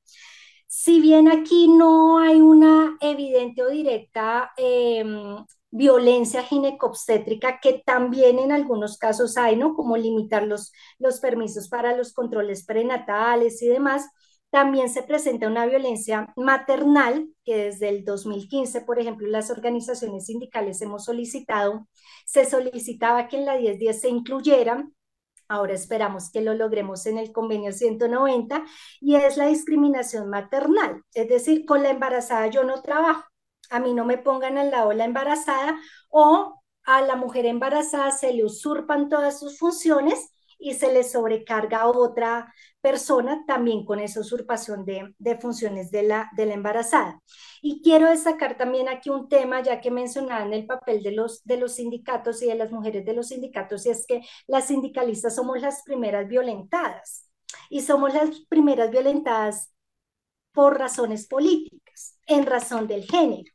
[0.66, 5.36] Si bien aquí no hay una evidente o directa em,
[5.70, 9.74] violencia ginecobstétrica, que también en algunos casos hay, ¿no?
[9.74, 14.06] Como limitar los, los permisos para los controles prenatales y demás,
[14.50, 20.80] también se presenta una violencia maternal, que desde el 2015, por ejemplo, las organizaciones sindicales
[20.80, 21.86] hemos solicitado,
[22.24, 24.94] se solicitaba que en la 1010 se incluyeran,
[25.48, 28.64] ahora esperamos que lo logremos en el convenio 190,
[29.00, 33.24] y es la discriminación maternal, es decir, con la embarazada yo no trabajo,
[33.70, 35.78] a mí no me pongan al lado la embarazada
[36.10, 41.82] o a la mujer embarazada se le usurpan todas sus funciones y se le sobrecarga
[41.82, 47.20] a otra persona también con esa usurpación de, funciones de la, embarazada.
[47.62, 51.58] Y quiero destacar también aquí un tema, ya que mencionaban el papel de los, de
[51.58, 55.60] los sindicatos y de las mujeres de los sindicatos, y es que las sindicalistas somos
[55.60, 57.30] las primeras violentadas.
[57.70, 59.72] Y somos las primeras violentadas
[60.52, 63.52] por razones políticas, en razón del género.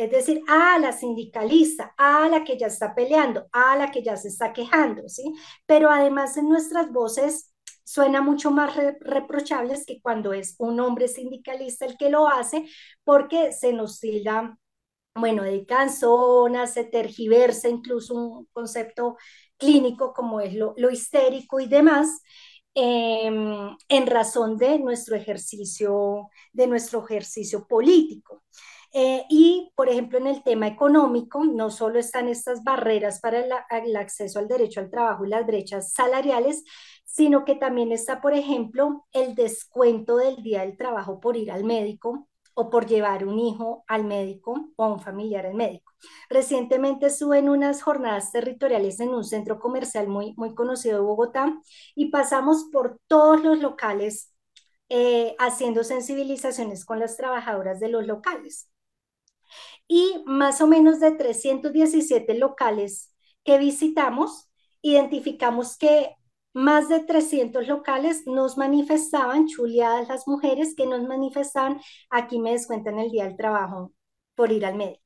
[0.00, 4.16] Es decir, a la sindicalista, a la que ya está peleando, a la que ya
[4.16, 5.34] se está quejando, ¿sí?
[5.66, 7.52] Pero además en nuestras voces
[7.84, 12.66] suena mucho más reprochables que cuando es un hombre sindicalista el que lo hace,
[13.04, 14.56] porque se nos tilda,
[15.14, 19.18] bueno, de cansona, se tergiversa incluso un concepto
[19.58, 22.22] clínico como es lo, histérico y demás.
[22.72, 28.42] Em, en razón de nuestro ejercicio, de nuestro ejercicio político.
[28.92, 33.96] Eh, y, por ejemplo, en el tema económico, no solo están estas barreras para el,
[33.96, 36.64] acceso al derecho al trabajo y las brechas salariales,
[37.04, 41.64] sino que también está, por ejemplo, el descuento del día del trabajo por ir al
[41.64, 45.92] médico o por llevar un hijo al médico o un familiar al médico.
[46.28, 51.60] Recientemente estuve en unas jornadas territoriales en un centro comercial muy, muy conocido de Bogotá
[51.94, 54.34] y pasamos por todos los locales
[54.88, 58.70] eh, haciendo sensibilizaciones con las trabajadoras de los locales
[59.90, 64.48] y más o menos de 317 locales que visitamos,
[64.82, 66.14] identificamos que
[66.52, 73.00] más de 300 locales nos manifestaban, chuleadas las mujeres que nos manifestaban, aquí me descuentan
[73.00, 73.92] el día del trabajo
[74.36, 75.02] por ir al médico,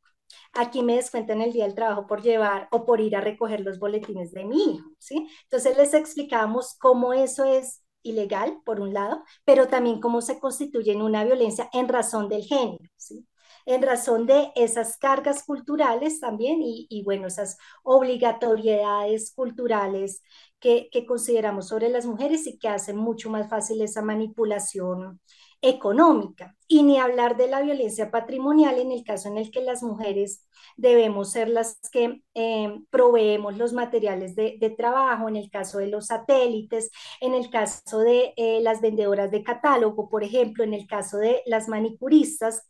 [0.53, 3.79] aquí me descuentan el día del trabajo por llevar o por ir a recoger los
[3.79, 5.27] boletines de mi hijo, ¿sí?
[5.45, 10.93] Entonces les explicábamos cómo eso es ilegal, por un lado, pero también cómo se constituye
[10.93, 13.27] en una violencia en razón del género, ¿sí?
[13.67, 20.23] En razón de esas cargas culturales también y, bueno, esas obligatoriedades culturales
[20.61, 25.21] que, que, consideramos sobre las mujeres y que hacen mucho más fácil esa manipulación
[25.65, 26.55] económica.
[26.69, 30.47] Y ni hablar de la violencia patrimonial en el caso en el que las mujeres
[30.77, 35.87] debemos ser las que eh, proveemos los materiales de, de, trabajo, en el caso de
[35.89, 40.87] los satélites, en el caso de eh, las vendedoras de catálogo, por ejemplo, en el
[40.87, 42.69] caso de las manicuristas.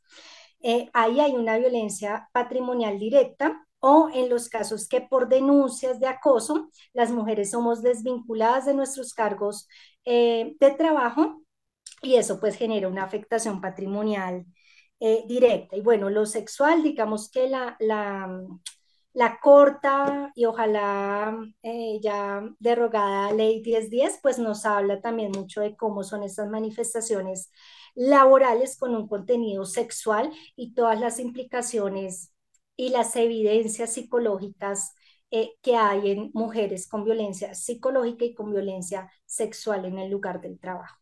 [0.65, 6.09] Eh, ahí hay una violencia patrimonial directa o en los casos que por denuncias de
[6.09, 9.69] acoso las mujeres somos desvinculadas de nuestros cargos
[10.07, 11.43] eh, de trabajo
[12.03, 14.47] y eso pues genera una afectación patrimonial
[15.01, 15.77] eh, directa.
[15.77, 18.29] Y bueno, lo sexual, digamos que la, la,
[19.13, 21.37] la corta y ojalá
[22.03, 27.51] ya derogada ley 1010 pues nos habla también mucho de cómo son estas manifestaciones
[27.95, 32.33] laborales con un contenido sexual y todas las implicaciones
[32.77, 34.95] y las evidencias psicológicas
[35.31, 40.41] eh, que hay en mujeres con violencia psicológica y con violencia sexual en el lugar
[40.41, 40.97] del trabajo.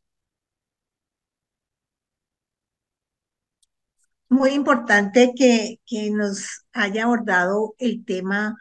[4.29, 8.57] Muy importante que, que nos haya abordado el tema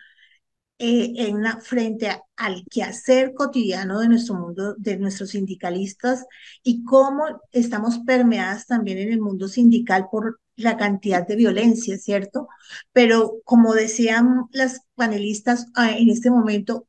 [0.84, 6.26] eh, en una, frente al quehacer cotidiano de nuestro mundo, de nuestros sindicalistas
[6.64, 12.48] y cómo estamos permeadas también en el mundo sindical por la cantidad de violencia, ¿cierto?
[12.94, 16.88] Pero como decían las panelistas ah, en este momento,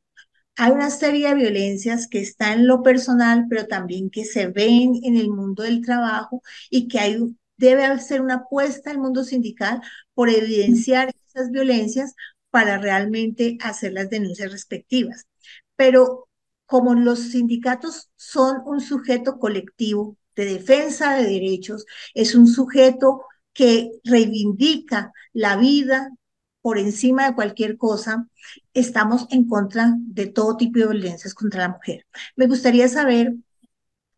[0.55, 5.01] hay una serie de violencias que están en lo personal, pero también que se ven
[5.03, 7.19] en el mundo del trabajo y que hay,
[7.57, 9.81] debe hacer una apuesta el mundo sindical
[10.15, 12.15] por evidenciar esas violencias
[12.53, 15.25] para realmente hacer las denuncias respectivas.
[15.75, 16.29] Pero
[16.67, 21.83] como los sindicatos son un sujeto colectivo de defensa de derechos,
[22.13, 23.23] es un sujeto
[23.53, 26.11] que reivindica la vida
[26.61, 28.27] por encima de cualquier cosa,
[28.75, 32.05] estamos en contra de todo tipo de violencias contra la mujer.
[32.35, 33.33] Me gustaría saber,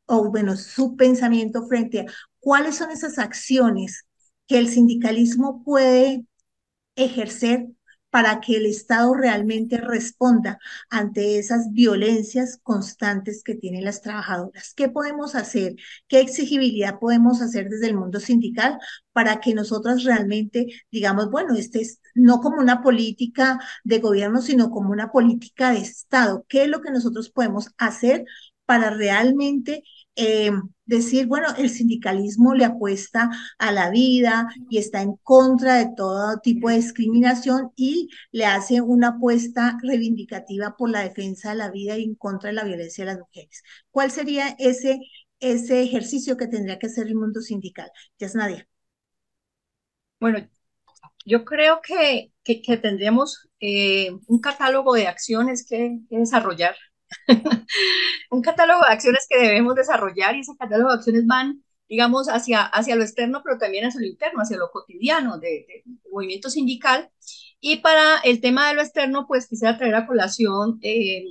[0.08, 2.06] o bueno, su pensamiento frente a
[2.42, 4.06] cuáles son esas acciones
[4.46, 6.26] que el sindicalismo puede
[6.98, 7.68] ejercer
[8.16, 10.58] para que el Estado realmente responda
[10.90, 14.74] ante esas violencias constantes que tienen las trabajadoras.
[14.74, 15.76] ¿Qué podemos hacer?
[16.08, 18.80] ¿Qué exigibilidad podemos hacer desde el mundo sindical
[19.12, 24.70] para que nosotras realmente digamos, bueno, este es no como una política de gobierno, sino
[24.70, 26.46] como una política de Estado?
[26.48, 28.24] ¿Qué es lo que nosotros podemos hacer
[28.66, 29.84] para realmente
[30.16, 30.52] eh,
[30.86, 36.40] decir, bueno, el sindicalismo le apuesta a la vida y está en contra de todo
[36.40, 41.98] tipo de discriminación y le hace una apuesta reivindicativa por la defensa de la vida
[41.98, 43.64] y en contra de la violencia de las mujeres.
[43.92, 45.00] ¿Cuál sería ese,
[45.40, 47.92] ese ejercicio que tendría que hacer el mundo sindical?
[48.20, 48.68] Ya es Nadia.
[50.20, 50.40] Bueno,
[51.26, 56.76] yo creo que, que, tendríamos eh, un catálogo de acciones que desarrollar
[58.32, 62.64] un catálogo de acciones que debemos desarrollar y ese catálogo de acciones van, digamos, hacia,
[62.64, 67.10] hacia lo externo, pero también hacia lo interno, hacia lo cotidiano del de, movimiento sindical.
[67.60, 71.26] Y para el tema de lo externo, pues quisiera traer a colación eh,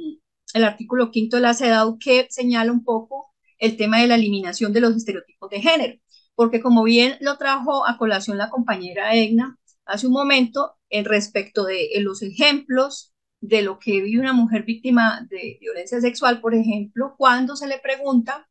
[0.55, 4.73] el artículo quinto de la CEDAW que señala un poco el tema de la eliminación
[4.73, 5.99] de los estereotipos de género,
[6.35, 11.65] porque como bien lo trajo a colación la compañera Egna hace un momento, en respecto
[11.65, 13.14] de los ejemplos
[13.47, 17.79] de lo que vive una mujer víctima de violencia sexual, por ejemplo, cuando se le
[17.79, 18.49] pregunta,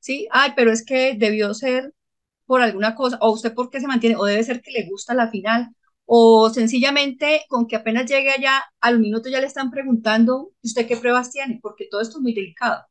[0.00, 0.28] ¿sí?
[0.30, 1.94] Ay, pero es que debió ser
[2.46, 5.14] por alguna cosa, o usted por qué se mantiene, o debe ser que le gusta
[5.14, 5.74] la final,
[6.06, 10.96] o sencillamente con que apenas llegue allá, al minuto ya le están preguntando, ¿usted qué
[10.98, 11.58] pruebas tiene?
[11.62, 12.84] Porque todo esto es muy delicado.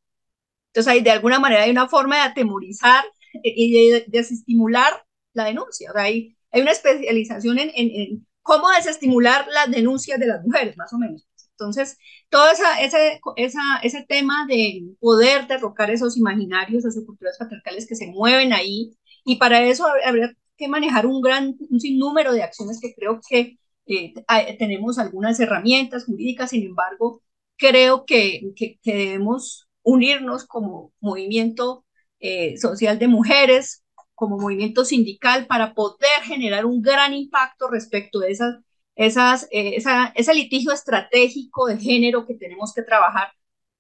[0.68, 3.04] Entonces, hay, de alguna manera hay una forma de atemorizar
[3.44, 5.92] y de, desestimular la denuncia.
[5.94, 10.94] O hay una especialización en, en, en cómo desestimular las denuncias de las mujeres, más
[10.94, 11.28] o menos.
[11.58, 11.98] Entonces,
[12.30, 17.96] todo esa, ese, esa, ese tema de poder derrocar esos imaginarios, esas culturas patriarcales que
[17.96, 18.92] se mueven ahí,
[19.26, 23.58] y para eso habría que manejar un gran un sinnúmero de acciones que creo que
[23.86, 24.14] eh,
[24.58, 27.22] tenemos algunas herramientas jurídicas, sin embargo,
[27.58, 31.86] creo que, que, debemos unirnos como movimiento
[32.20, 33.84] eh, social de mujeres,
[34.16, 38.56] como movimiento sindical, para poder generar un gran impacto respecto de esas
[38.96, 39.78] esas, eh,
[40.16, 43.30] ese litigio estratégico de género que tenemos que trabajar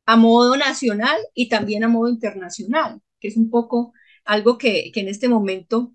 [0.05, 3.93] a modo nacional y también a modo internacional, que es un poco
[4.26, 5.93] algo que, que en este momento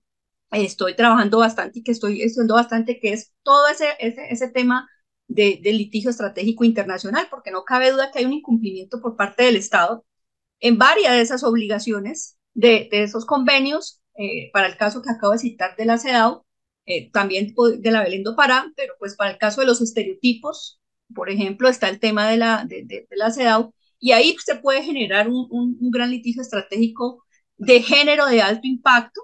[0.51, 4.89] estoy trabajando bastante y que estoy estudiando bastante, que es todo ese, ese, ese tema
[5.27, 9.43] de, del litigio estratégico internacional, porque no cabe duda que hay un incumplimiento por parte
[9.45, 10.05] del Estado
[10.61, 15.33] en varias de esas obligaciones de, de esos convenios, eh, para el caso que acabo
[15.33, 16.45] de citar de la CEDAW,
[16.89, 20.81] eh, también de la Belén do Pará, pero pues para el caso de los estereotipos,
[21.15, 24.83] por ejemplo, está el tema de la, de, de, la CEDAW, y ahí se puede
[24.83, 27.25] generar un, un, gran litigio estratégico
[27.59, 29.21] de género de alto impacto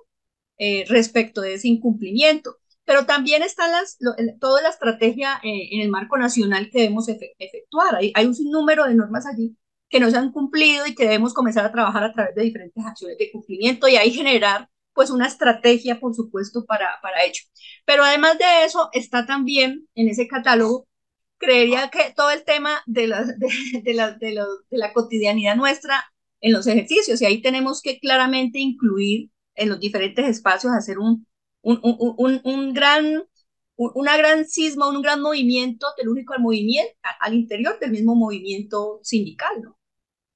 [0.58, 2.58] eh, respecto de ese incumplimiento.
[2.84, 3.96] Pero también está las,
[4.40, 7.96] toda la estrategia eh, en el marco nacional que debemos efectuar.
[7.96, 9.56] Hay, hay un sinnúmero de normas allí
[9.88, 12.84] que no se han cumplido y que debemos comenzar a trabajar a través de diferentes
[12.84, 17.42] acciones de cumplimiento y ahí generar pues una estrategia, por supuesto, para, para ello.
[17.84, 20.86] Pero además de eso, está también en ese catálogo,
[21.38, 24.34] creería que todo el tema de la, de, la, de,
[24.70, 26.04] la cotidianidad nuestra
[26.40, 31.26] en los ejercicios, y ahí tenemos que claramente incluir en los diferentes espacios, hacer un,
[31.62, 33.24] un, un, un gran
[33.76, 39.62] una gran cisma, un gran movimiento telúrico al movimiento, al interior del mismo movimiento sindical,
[39.62, 39.76] ¿no?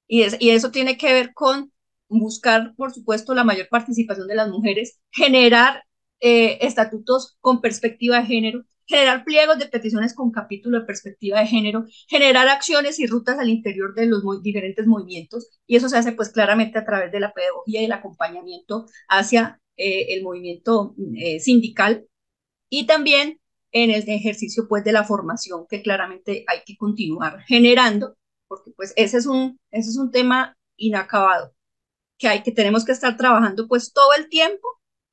[0.07, 1.71] Y, es, y eso tiene que ver con
[2.09, 5.83] buscar, por supuesto, la mayor participación de las mujeres, generar
[6.19, 11.47] eh, estatutos con perspectiva de género, generar pliegos de peticiones con capítulo de perspectiva de
[11.47, 16.11] género, generar acciones y rutas al interior de los diferentes movimientos, y eso se hace
[16.13, 21.39] pues claramente a través de la pedagogía y el acompañamiento hacia eh, el movimiento eh,
[21.39, 22.07] sindical
[22.69, 23.39] y también
[23.71, 28.93] en el ejercicio pues de la formación que claramente hay que continuar generando, porque pues
[28.95, 31.53] ese es un, ese es un tema inacabado
[32.19, 34.67] que hay que tenemos que estar trabajando pues todo el tiempo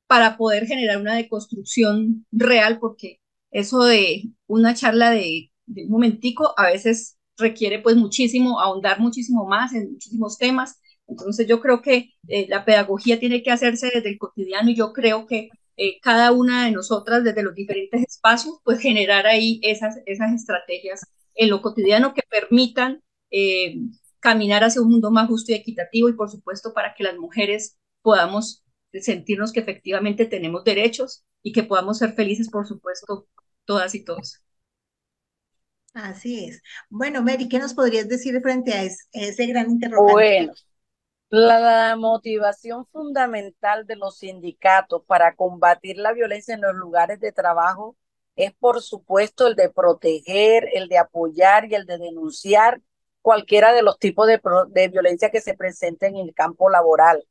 [0.07, 3.19] para poder generar una deconstrucción real, porque
[3.51, 9.73] eso de una charla de, un momentico a veces requiere pues muchísimo, ahondar muchísimo más
[9.73, 10.79] en muchísimos temas.
[11.07, 14.93] Entonces yo creo que eh, la pedagogía tiene que hacerse desde el cotidiano y yo
[14.93, 19.97] creo que eh, cada una de nosotras desde los diferentes espacios pues generar ahí esas,
[20.05, 21.01] esas estrategias
[21.35, 23.75] en lo cotidiano que permitan eh,
[24.19, 27.77] caminar hacia un mundo más justo y equitativo y por supuesto para que las mujeres
[28.01, 28.63] podamos
[28.93, 33.27] sentirnos que efectivamente tenemos derechos y que podamos ser felices, por supuesto,
[33.65, 34.41] todas y todos.
[35.93, 36.61] Así es.
[36.89, 40.13] Bueno, Mary, ¿qué nos podrías decir frente a ese, gran interrogante?
[40.13, 40.53] Bueno,
[41.29, 47.97] la, motivación fundamental de los sindicatos para combatir la violencia en los lugares de trabajo
[48.35, 52.81] es por supuesto el de proteger, el de apoyar y el de denunciar
[53.27, 57.27] cualquiera de los tipos de, de violencia que se presenten en el campo laboral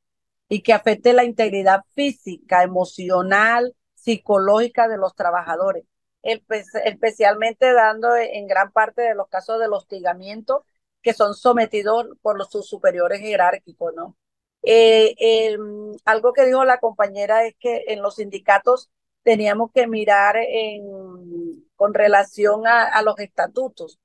[0.47, 5.86] y que afecte la integridad física, emocional, psicológica de los trabajadores,
[6.22, 10.66] especialmente dando en gran parte de los casos del hostigamiento
[11.01, 14.18] que son sometidos por los, sus superiores jerárquicos, ¿no?
[14.62, 15.57] Eh,
[16.05, 18.90] algo que dijo la compañera es que en los sindicatos
[19.22, 23.99] teníamos que mirar en, con relación a, a los estatutos.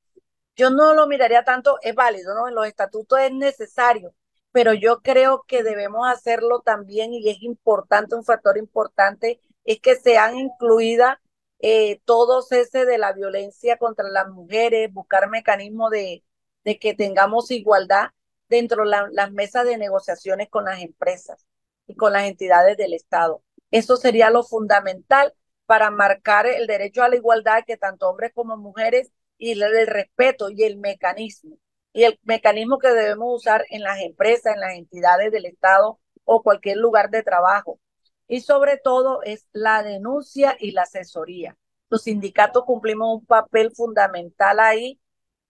[0.55, 2.47] Yo no lo miraría tanto, es válido, ¿no?
[2.47, 4.13] En los estatutos es necesario,
[4.51, 9.95] pero yo creo que debemos hacerlo también y es importante, un factor importante, es que
[9.95, 11.17] sean incluidas
[11.59, 16.23] eh, todos ese de la violencia contra las mujeres, buscar mecanismos de,
[16.63, 18.09] de que tengamos igualdad
[18.49, 21.45] dentro de las mesas de negociaciones con las empresas
[21.87, 23.43] y con las entidades del Estado.
[23.71, 25.33] Eso sería lo fundamental
[25.65, 30.49] para marcar el derecho a la igualdad que tanto hombres como mujeres y el respeto
[30.49, 31.57] y el mecanismo
[31.93, 36.43] y el mecanismo que debemos usar en las empresas, en las entidades del Estado o
[36.43, 37.79] cualquier lugar de trabajo.
[38.27, 41.57] Y sobre todo es la denuncia y la asesoría.
[41.89, 44.99] Los sindicatos cumplimos un papel fundamental ahí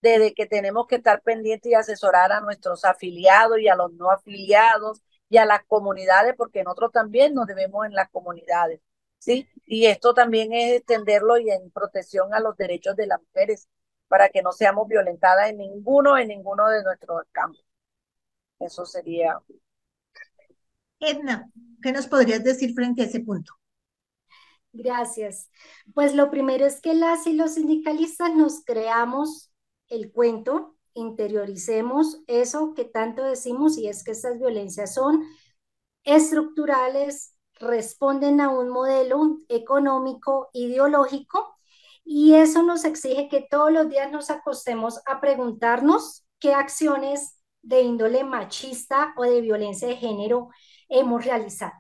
[0.01, 4.09] desde que tenemos que estar pendientes y asesorar a nuestros afiliados y a los no
[4.09, 8.81] afiliados y a las comunidades, porque nosotros también nos debemos en las comunidades,
[9.19, 9.47] ¿sí?
[9.65, 13.69] Y esto también es extenderlo y en protección a los derechos de las mujeres,
[14.11, 17.63] para que no seamos violentadas en ninguno, en ninguno de nuestros campos.
[18.59, 19.39] Eso sería.
[20.99, 21.49] Edna,
[21.81, 23.53] ¿qué nos podrías decir frente a ese punto?
[24.73, 25.49] Gracias.
[25.93, 29.49] Pues lo primero es que las y los sindicalistas nos creamos
[29.87, 35.23] el cuento, interioricemos eso que tanto decimos y es que estas violencias son
[36.03, 41.60] estructurales, responden a un modelo económico, ideológico
[42.03, 47.81] y eso nos exige que todos los días nos acostemos a preguntarnos qué acciones de
[47.81, 50.49] índole machista o de violencia de género
[50.89, 51.73] hemos realizado.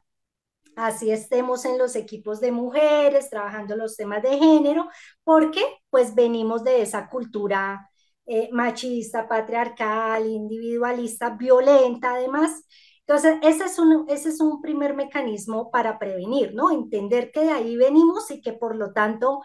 [0.75, 4.87] Así estemos en los equipos de mujeres, trabajando los temas de género,
[5.23, 7.89] porque pues venimos de esa cultura
[8.25, 12.63] eh, machista, patriarcal, individualista, violenta además.
[13.01, 16.71] Entonces, ese es, un, ese es un primer mecanismo para prevenir, ¿no?
[16.71, 19.41] Entender que de ahí venimos y que por lo tanto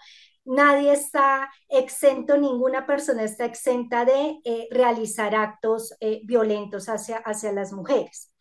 [0.46, 7.52] nadie está exento, ninguna persona está exenta de eh, realizar actos eh, violentos hacia, hacia
[7.52, 8.32] las mujeres.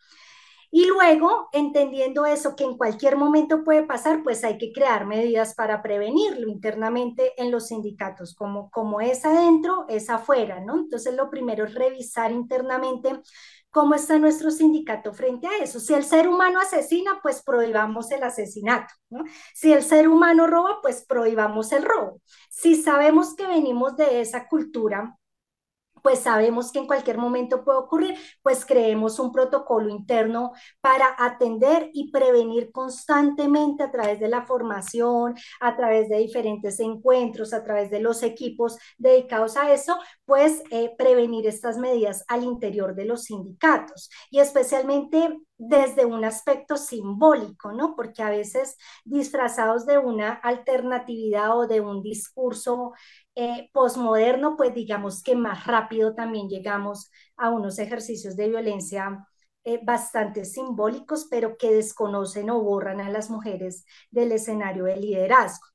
[0.72, 5.56] Y luego, entendiendo eso que en cualquier momento puede pasar, pues hay que crear medidas
[5.56, 10.76] para prevenirlo internamente en los sindicatos, como, como es adentro, es afuera, ¿no?
[10.76, 13.22] Entonces, lo primero es revisar internamente
[13.76, 15.82] cómo está nuestro sindicato frente a eso.
[15.82, 18.94] Si el ser humano asesina, pues prohibamos el asesinato.
[19.54, 22.22] Si el ser humano roba, pues prohibamos el robo.
[22.50, 25.18] Si sabemos que venimos de esa cultura
[26.06, 31.90] pues sabemos que en cualquier momento puede ocurrir, pues creemos un protocolo interno para atender
[31.94, 37.90] y prevenir constantemente a través de la formación, a través de diferentes encuentros, a través
[37.90, 43.24] de los equipos dedicados a eso, pues eh, prevenir estas medidas al interior de los
[43.24, 44.12] sindicatos.
[44.30, 47.96] Y especialmente desde un aspecto simbólico, ¿no?
[47.96, 52.94] Porque a veces disfrazados de una alternatividad o de un discurso
[53.36, 59.28] eh, posmoderno, pues digamos que más rápido también llegamos a unos ejercicios de violencia
[59.64, 65.75] eh, bastante simbólicos, pero que desconocen o borran a las mujeres del escenario de liderazgo.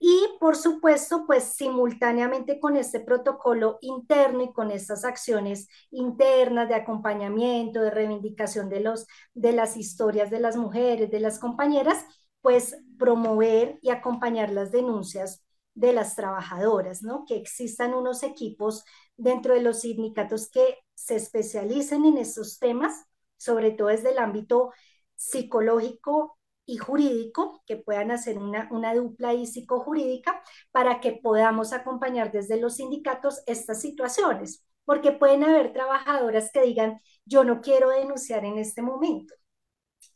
[0.00, 6.76] Y por supuesto, pues simultáneamente con este protocolo interno y con estas acciones internas de
[6.76, 12.04] acompañamiento, de reivindicación de, los, de las historias de las mujeres, de las compañeras,
[12.40, 15.42] pues promover y acompañar las denuncias
[15.74, 17.24] de las trabajadoras, ¿no?
[17.26, 18.84] Que existan unos equipos
[19.16, 23.04] dentro de los sindicatos que se especialicen en estos temas,
[23.36, 24.72] sobre todo desde el ámbito
[25.16, 26.37] psicológico
[26.68, 32.60] y jurídico, que puedan hacer una, una dupla y psicojurídica para que podamos acompañar desde
[32.60, 38.58] los sindicatos estas situaciones, porque pueden haber trabajadoras que digan, yo no quiero denunciar en
[38.58, 39.34] este momento,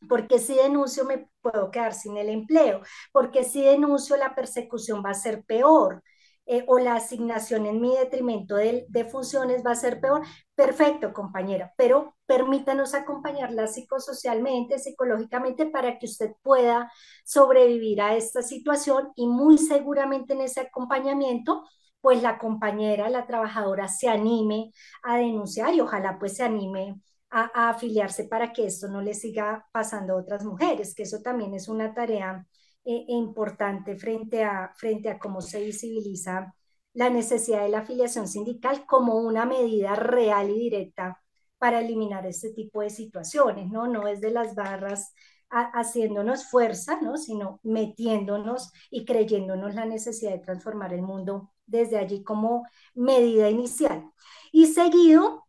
[0.08, 2.82] porque si denuncio me puedo quedar sin el empleo,
[3.12, 6.02] porque si denuncio la persecución va a ser peor.
[6.44, 10.22] Eh, o la asignación en mi detrimento de, funciones va a ser peor.
[10.54, 16.90] Perfecto, compañera, pero permítanos acompañarla psicosocialmente, psicológicamente, para que usted pueda
[17.24, 21.64] sobrevivir a esta situación y muy seguramente en ese acompañamiento,
[22.00, 24.72] pues la compañera, la trabajadora se anime
[25.04, 29.66] a denunciar y ojalá pues se anime a, afiliarse para que esto no le siga
[29.72, 32.44] pasando a otras mujeres, que eso también es una tarea
[32.84, 36.54] eh, e importante frente a, frente a cómo se visibiliza
[36.94, 41.20] la necesidad de la afiliación sindical como una medida real y directa
[41.58, 43.86] para eliminar este tipo de situaciones, ¿no?
[43.86, 45.12] No es de las barras
[45.48, 47.16] haciéndonos fuerza, ¿no?
[47.16, 54.10] Sino metiéndonos y creyéndonos la necesidad de transformar el mundo desde allí como medida inicial.
[54.50, 55.46] Y seguido,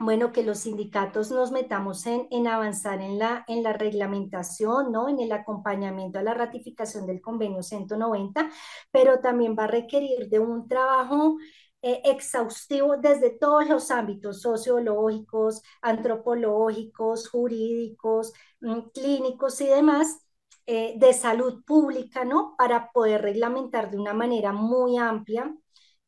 [0.00, 5.08] bueno, que los sindicatos nos metamos en, en avanzar en la, en la reglamentación, ¿no?
[5.10, 8.50] En el acompañamiento a la ratificación del convenio 190,
[8.90, 11.36] pero también va a requerir de un trabajo
[11.82, 20.18] eh, exhaustivo desde todos los ámbitos sociológicos, antropológicos, jurídicos, mm, clínicos y demás,
[20.66, 22.54] eh, de salud pública, ¿no?
[22.56, 25.54] Para poder reglamentar de una manera muy amplia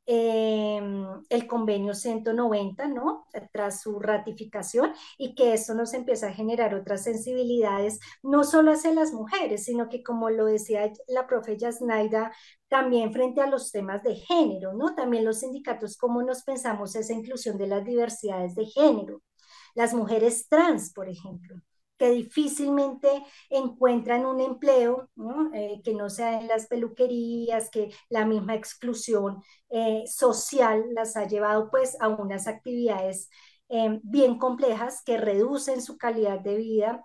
[0.05, 3.25] Em, el convenio 190, ¿no?
[3.53, 8.93] Tras su ratificación y que eso nos empieza a generar otras sensibilidades, no solo hacia
[8.93, 12.33] las mujeres, sino que como lo decía la profe Yasnaida,
[12.69, 14.95] también frente a los temas de género, ¿no?
[14.97, 19.23] También los sindicatos, cómo nos pensamos esa inclusión de las diversidades de género.
[19.75, 21.63] Las mujeres trans, por ejemplo
[22.03, 23.09] que difícilmente
[23.49, 25.09] encuentran un empleo,
[25.55, 29.41] eh, que no sea en las peluquerías, que la misma exclusión
[29.71, 33.31] eh, social las ha llevado pues a unas actividades
[33.69, 37.05] eh, bien complejas que reducen su calidad de vida.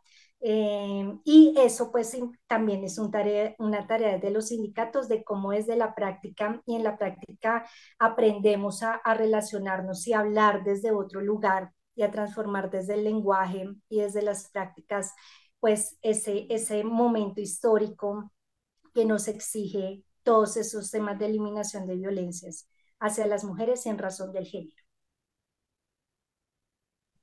[1.25, 2.17] y eso pues
[2.47, 6.61] también es un tarea, una tarea de los sindicatos de cómo es de la práctica
[6.65, 7.65] y en la práctica
[7.99, 13.67] aprendemos a, a relacionarnos y hablar desde otro lugar y a transformar desde el lenguaje
[13.89, 15.13] y desde las prácticas,
[15.59, 18.31] pues ese, ese momento histórico
[18.93, 22.69] que nos exige todos esos temas de eliminación de violencias
[22.99, 24.77] hacia las mujeres en razón del género.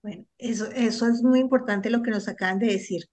[0.03, 3.05] Bueno, eso, eso es muy importante lo que nos acaban de decir,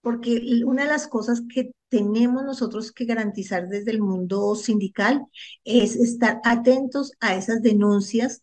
[0.00, 5.26] porque una de las cosas que tenemos nosotros que garantizar desde el mundo sindical
[5.64, 8.42] es estar atentos a esas denuncias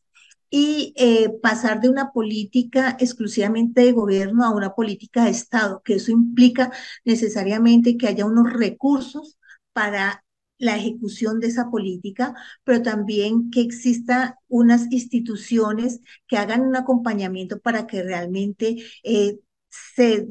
[0.49, 5.95] y eh, pasar de una política exclusivamente de gobierno a una política de Estado, que
[5.95, 6.71] eso implica
[7.03, 9.37] necesariamente que haya unos recursos
[9.73, 10.23] para
[10.57, 12.33] la ejecución de esa política,
[12.63, 19.39] pero también que exista unas instituciones que hagan un acompañamiento para que realmente eh,
[19.69, 20.25] se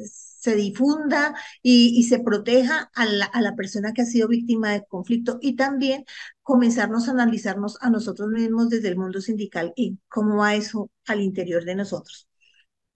[0.44, 4.84] se difunda y, se proteja a la, a la, persona que ha sido víctima de
[4.86, 6.04] conflicto y también
[6.42, 11.22] comenzarnos a analizarnos a nosotros mismos desde el mundo sindical y cómo va eso al
[11.22, 12.28] interior de nosotros.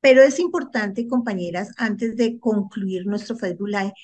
[0.00, 3.94] Pero es importante, compañeras, antes de concluir nuestro Facebook Live,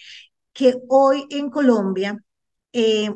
[0.53, 2.19] que hoy en Colombia
[2.73, 3.11] eh,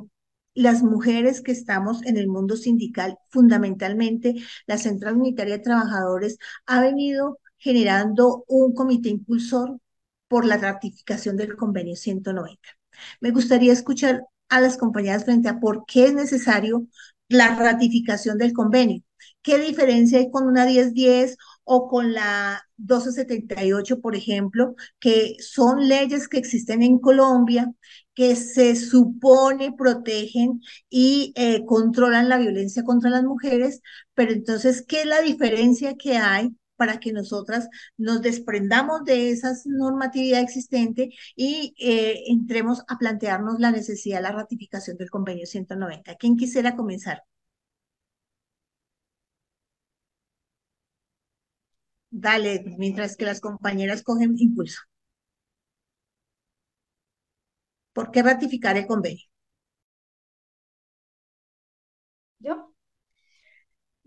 [0.54, 4.34] las mujeres que estamos en el mundo sindical, fundamentalmente
[4.66, 9.78] la Central Unitaria de Trabajadores, ha venido generando un comité impulsor
[10.28, 12.68] por la ratificación del convenio 190.
[13.20, 16.86] Me gustaría escuchar a las compañeras frente a por qué es necesario
[17.28, 19.02] la ratificación del convenio.
[19.42, 26.28] ¿Qué diferencia hay con una 1010 o con la 1278, por ejemplo, que son leyes
[26.28, 27.72] que existen en Colombia,
[28.14, 30.60] que se supone protegen
[30.90, 33.80] y eh, controlan la violencia contra las mujeres,
[34.14, 37.68] pero entonces, ¿qué es la diferencia que hay para que nosotras
[37.98, 44.32] nos desprendamos de esa normatividad existente y eh, entremos a plantearnos la necesidad de la
[44.32, 46.14] ratificación del convenio 190.
[46.16, 47.22] ¿Quién quisiera comenzar?
[52.10, 54.80] Dale, mientras que las compañeras cogen impulso.
[57.92, 59.26] ¿Por qué ratificar el convenio?
[62.40, 62.72] ¿Yo?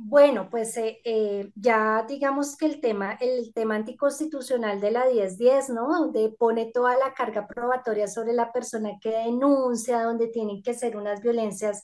[0.04, 5.70] Bueno, pues eh, eh, ya digamos que el tema, el tema anticonstitucional de la 1010,
[5.70, 5.88] ¿no?
[5.88, 10.97] Donde pone toda la carga probatoria sobre la persona que denuncia, donde tienen que ser
[10.97, 11.84] unas violencias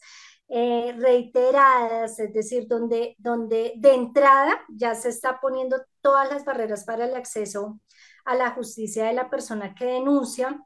[0.50, 6.86] eh, reiteradas, es decir, donde, donde de entrada ya se está poniendo todas las barreras
[6.86, 7.80] para el acceso
[8.26, 10.60] a la justicia de la persona que denuncia.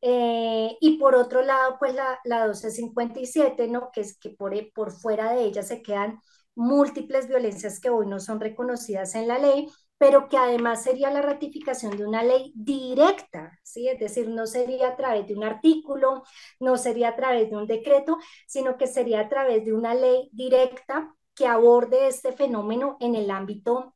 [0.00, 3.90] y por otro lado, pues la, la 1257, ¿no?
[3.92, 6.20] Que es que por, por fuera de ella se quedan
[6.58, 11.22] múltiples violencias que hoy no son reconocidas en la ley, pero que además sería la
[11.22, 13.88] ratificación de una ley directa, ¿sí?
[13.88, 16.22] Es decir, no sería a través de un artículo,
[16.60, 20.28] no sería a través de un decreto, sino que sería a través de una ley
[20.32, 23.94] directa que aborde este fenómeno en el ámbito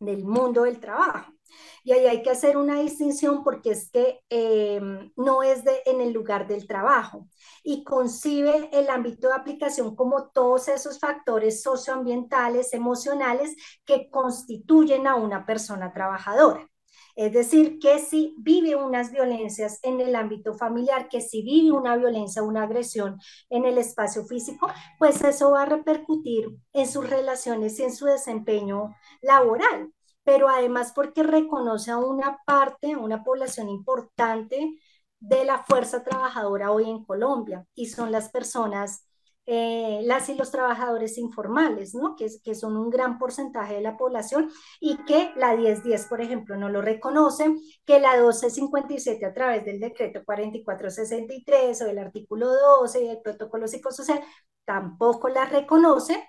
[0.00, 1.33] del mundo del trabajo.
[1.82, 6.00] Y ahí hay que hacer una distinción porque es que em, no es de, en
[6.00, 7.28] el lugar del trabajo
[7.62, 15.16] y concibe el ámbito de aplicación como todos esos factores socioambientales, emocionales que constituyen a
[15.16, 16.68] una persona trabajadora.
[17.16, 21.96] Es decir, que si vive unas violencias en el ámbito familiar, que si vive una
[21.96, 23.20] violencia, una agresión
[23.50, 24.68] en el espacio físico,
[24.98, 29.93] pues eso va a repercutir en sus relaciones y en su desempeño laboral.
[30.24, 34.78] Pero además porque reconoce a una parte, a una población importante
[35.20, 39.06] de la fuerza trabajadora hoy en Colombia y son las personas
[39.46, 42.16] eh, las y los trabajadores informales, ¿no?
[42.16, 44.50] Que, que, son un gran porcentaje de la población
[44.80, 47.54] y que la 1010, por ejemplo, no lo reconoce,
[47.84, 54.22] que la 1257 a través del decreto 4463 o del artículo 12 del protocolo psicosocial
[54.64, 56.26] tampoco la reconoce,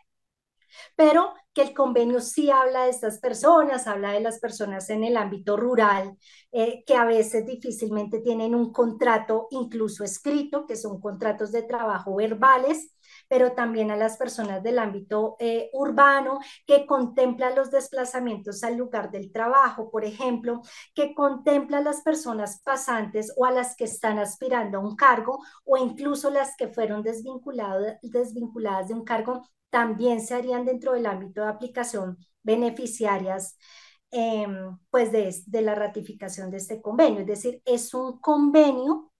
[0.96, 5.16] pero que el convenio sí habla de estas personas, habla de las personas en el
[5.16, 6.18] ámbito rural,
[6.52, 12.16] eh, que a veces difícilmente tienen un contrato incluso escrito, que son contratos de trabajo
[12.16, 12.92] verbales,
[13.30, 19.12] pero también a las personas del ámbito eh, urbano, que contempla los desplazamientos al lugar
[19.12, 20.62] del trabajo, por ejemplo,
[20.94, 25.40] que contempla a las personas pasantes o a las que están aspirando a un cargo
[25.64, 31.42] o incluso las que fueron desvinculadas de un cargo también se harían dentro del ámbito
[31.42, 33.58] de aplicación beneficiarias
[34.12, 37.22] em, pues de, de la ratificación de este convenio.
[37.22, 39.12] Es decir, es un convenio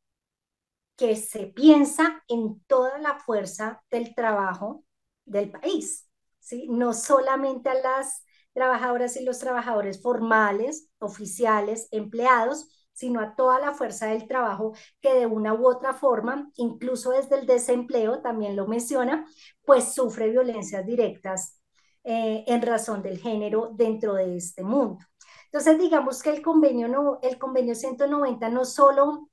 [0.98, 4.86] que se piensa en toda la fuerza del trabajo
[5.26, 6.08] del país,
[6.40, 6.68] ¿sí?
[6.70, 8.24] no solamente a las
[8.54, 15.14] trabajadoras y los trabajadores formales, oficiales, empleados, sino a toda la fuerza del trabajo que
[15.14, 19.28] de una u otra forma, incluso desde el desempleo, también lo menciona,
[19.64, 21.60] pues sufre violencias directas
[22.04, 25.06] eh, en razón del género dentro de este mundo.
[25.46, 29.30] Entonces, digamos que el convenio, no, el convenio 190 no solo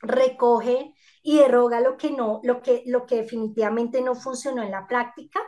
[0.00, 4.86] recoge y deroga lo que no, lo que, lo que definitivamente no funcionó en la
[4.86, 5.40] práctica,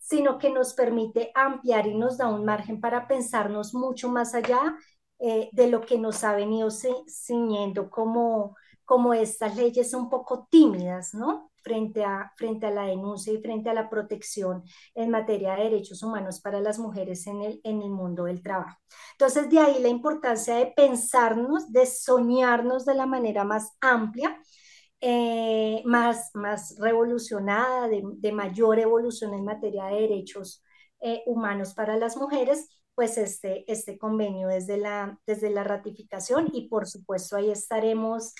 [0.00, 4.76] sino que nos permite ampliar y nos da un margen para pensarnos mucho más allá
[5.22, 8.56] eh, de lo que nos ha venido ciñendo como,
[8.86, 11.50] como estas leyes un poco tímidas, ¿no?
[11.62, 14.64] Frente a, frente a la denuncia y frente a la protección
[14.94, 18.78] en materia de derechos humanos para las mujeres en el, en el mundo del trabajo.
[19.12, 24.40] Entonces, de ahí la importancia de pensarnos, de soñarnos de la manera más amplia,
[25.02, 30.64] eh, más, más revolucionada, de, de, mayor evolución en materia de derechos
[31.00, 32.68] eh, humanos para las mujeres
[33.00, 38.34] pues este, este convenio desde la, desde la ratificación y por supuesto ahí estaremos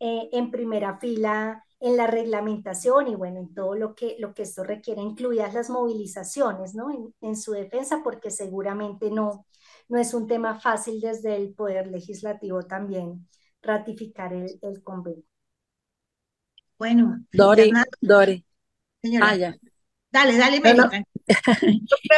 [0.00, 4.44] eh, en primera fila en la reglamentación y bueno, en todo lo que, lo que
[4.44, 6.90] esto requiere, incluidas las movilizaciones, ¿no?
[6.90, 9.44] En, en, su defensa, porque seguramente no,
[9.90, 13.28] no es un tema fácil desde el Poder Legislativo también
[13.60, 15.24] ratificar el, el convenio.
[16.78, 18.42] Bueno, Dori, Dori.
[19.02, 19.28] Señora.
[19.28, 19.56] Ah, ya.
[20.10, 20.88] Dale, dale, No,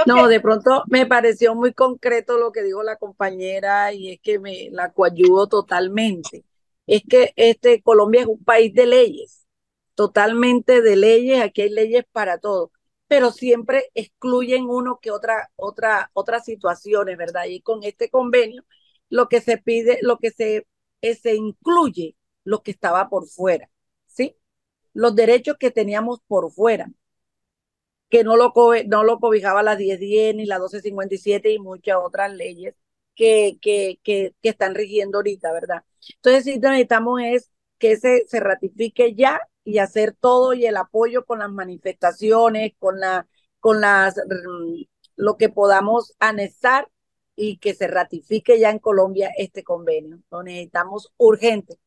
[0.07, 0.15] no.
[0.15, 4.39] que- de pronto me pareció muy concreto lo que dijo la compañera y es que
[4.39, 6.45] me la coayudo totalmente.
[6.87, 9.47] Es que este Colombia es un país de leyes,
[9.95, 12.73] totalmente de leyes, aquí hay leyes para todo,
[13.07, 17.45] pero siempre excluyen uno que otra, otra, otras situaciones, ¿verdad?
[17.49, 18.65] Y con este convenio
[19.09, 20.67] lo que se pide, lo que se,
[21.03, 23.71] eh, se incluye lo que estaba por fuera,
[24.07, 24.37] ¿sí?
[24.95, 26.91] Los derechos que teníamos por fuera
[28.11, 32.33] que no lo, co no lo cobijaba la 1010 ni la 1257 y muchas otras
[32.35, 32.75] leyes
[33.15, 35.85] que, que, que, que están rigiendo ahorita, ¿verdad?
[36.17, 41.25] Entonces, sí necesitamos es que se, se ratifique ya y hacer todo y el apoyo
[41.25, 43.27] con las manifestaciones, con, la,
[43.61, 44.83] con las, mm,
[45.17, 46.89] lo que podamos anexar
[47.37, 50.21] y que se ratifique ya en Colombia este convenio.
[50.31, 51.79] Lo necesitamos urgente.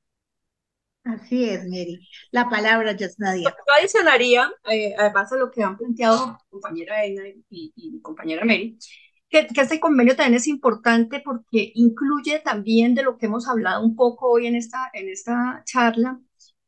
[1.04, 2.08] Así es, Mary.
[2.32, 3.50] La palabra, Yasnadia.
[3.50, 8.78] Yo adicionaría, eh, además a lo que han planteado compañera Eina y, y compañera Mary,
[9.30, 13.84] que, que, este convenio también es importante porque incluye también de lo que hemos hablado
[13.84, 16.22] un poco hoy en esta, en esta charla,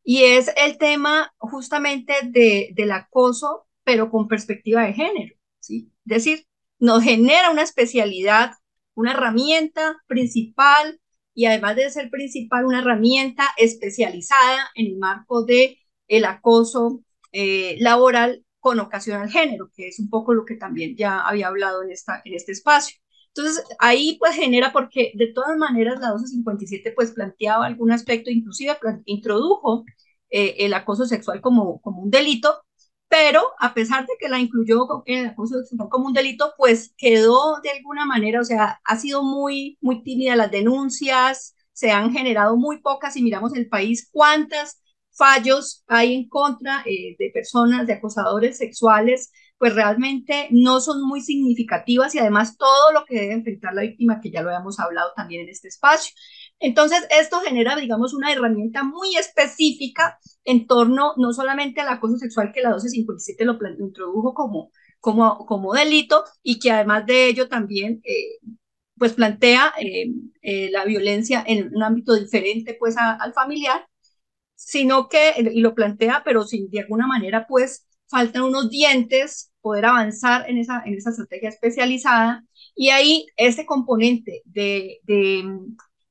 [0.04, 5.92] y es el tema justamente de, del acoso, pero con perspectiva de género, ¿sí?
[6.06, 8.54] Es decir, nos genera una especialidad,
[8.94, 11.00] una herramienta principal
[11.36, 15.78] y además de ser principal, una herramienta especializada en el marco de
[16.08, 20.96] el acoso eh, laboral con ocasión al género, que es un poco lo que también
[20.98, 22.98] ya había hablado en, esta, en este espacio.
[23.28, 28.78] Entonces, ahí pues genera, porque de todas maneras la 1257 pues planteaba algún aspecto, inclusive
[29.06, 29.84] introdujo
[30.30, 32.64] eh, el acoso sexual como, como un delito,
[33.08, 38.06] pero a pesar de que la incluyó sexual como un delito, pues quedó de alguna
[38.06, 43.16] manera, o sea, ha sido muy, muy tímida las denuncias, se han generado muy pocas
[43.18, 44.82] y miramos el país cuántas
[45.12, 51.22] fallos hay en contra eh, de personas, de acosadores sexuales, pues realmente no son muy
[51.22, 55.12] significativas y además todo lo que debe enfrentar la víctima, que ya lo habíamos hablado
[55.16, 56.14] también en este espacio.
[56.60, 62.51] Entonces, esto genera, digamos, una herramienta muy específica en torno no solamente al acoso sexual
[62.53, 68.01] que la 1257 lo, introdujo como, como, como delito y que además de ello también
[68.06, 68.39] eh,
[68.97, 73.86] pues plantea eh, eh, la violencia en un ámbito diferente pues al familiar,
[74.56, 79.86] sino que, y lo plantea, pero sin de alguna manera pues faltan unos dientes, poder
[79.86, 82.43] avanzar en esa, en esa estrategia especializada.
[82.76, 85.43] Y ahí ese componente de, de,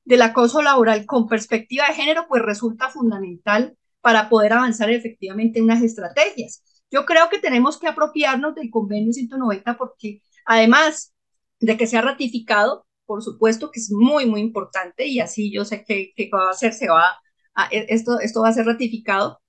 [0.05, 5.65] del acoso laboral con perspectiva de género, pues resulta fundamental para poder avanzar efectivamente en
[5.65, 6.63] unas estrategias.
[6.91, 11.13] Yo creo que tenemos que apropiarnos del convenio 190 porque además
[11.59, 15.83] de que sea ratificado, por supuesto que es muy, muy importante y así yo sé
[15.83, 17.17] que, que va a ser, se va
[17.55, 19.39] a, esto, esto va a ser ratificado,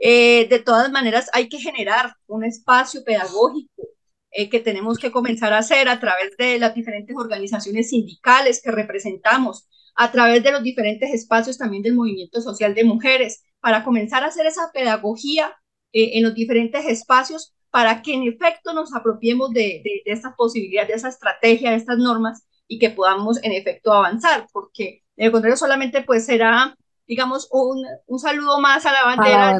[0.00, 3.82] eh, de todas maneras, hay que generar un espacio pedagógico
[4.30, 8.70] eh, que tenemos que comenzar a hacer a través de las diferentes organizaciones sindicales que
[8.70, 9.68] representamos,
[10.00, 14.28] a través de los diferentes espacios también del movimiento social de mujeres, para comenzar a
[14.28, 15.54] hacer esa pedagogía
[15.92, 20.34] eh, en los diferentes espacios para que en efecto nos apropiemos de, de, de estas
[20.36, 25.26] posibilidades, de esa estrategia, de estas normas y que podamos en efecto avanzar, porque de
[25.26, 26.74] lo contrario solamente pues será
[27.06, 29.58] digamos, un, un saludo más a la bandera,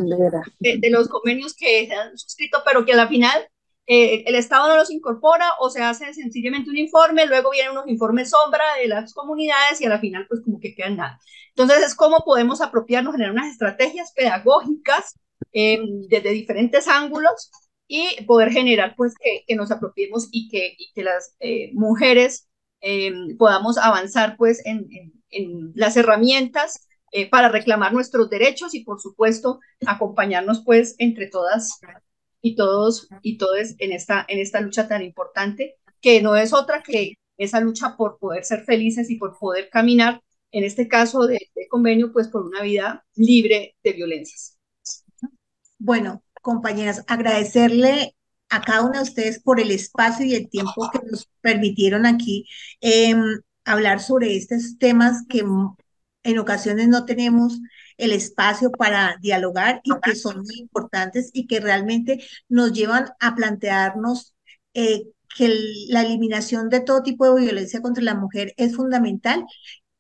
[0.61, 3.47] De, los convenios que se han suscrito, pero que a la final
[3.87, 7.89] eh, el Estado no los incorpora o se hace sencillamente un informe, luego vienen unos
[7.89, 11.18] informes sombra de las comunidades y a la final pues como que quedan nada.
[11.51, 15.18] Entonces es cómo podemos apropiarnos, generar unas estrategias pedagógicas
[15.53, 17.51] eh, desde diferentes ángulos
[17.89, 22.47] y poder generar pues que, nos apropiemos y que, las eh, mujeres
[23.39, 29.01] podamos avanzar pues en, en, en las herramientas eh, para reclamar nuestros derechos y por
[29.01, 31.81] supuesto acompañarnos pues entre todas
[32.43, 36.82] y todos y todos en esta, en esta lucha tan importante que no es otra
[36.82, 40.22] que esa lucha por poder ser felices y por poder caminar,
[40.53, 41.38] en este caso de,
[41.68, 44.59] convenio, pues por una vida libre de violencias.
[45.78, 48.14] Bueno, compañeras, agradecerle
[48.49, 52.47] a cada una de ustedes por el espacio y el tiempo que nos permitieron aquí
[52.80, 53.14] eh,
[53.64, 55.45] hablar sobre estos temas que
[56.23, 57.61] en ocasiones no tenemos
[57.97, 63.35] el espacio para dialogar y que son muy importantes y que realmente nos llevan a
[63.35, 64.35] plantearnos
[64.75, 65.05] eh,
[65.37, 65.55] que
[65.89, 69.45] la eliminación de todo tipo de violencia contra la mujer es fundamental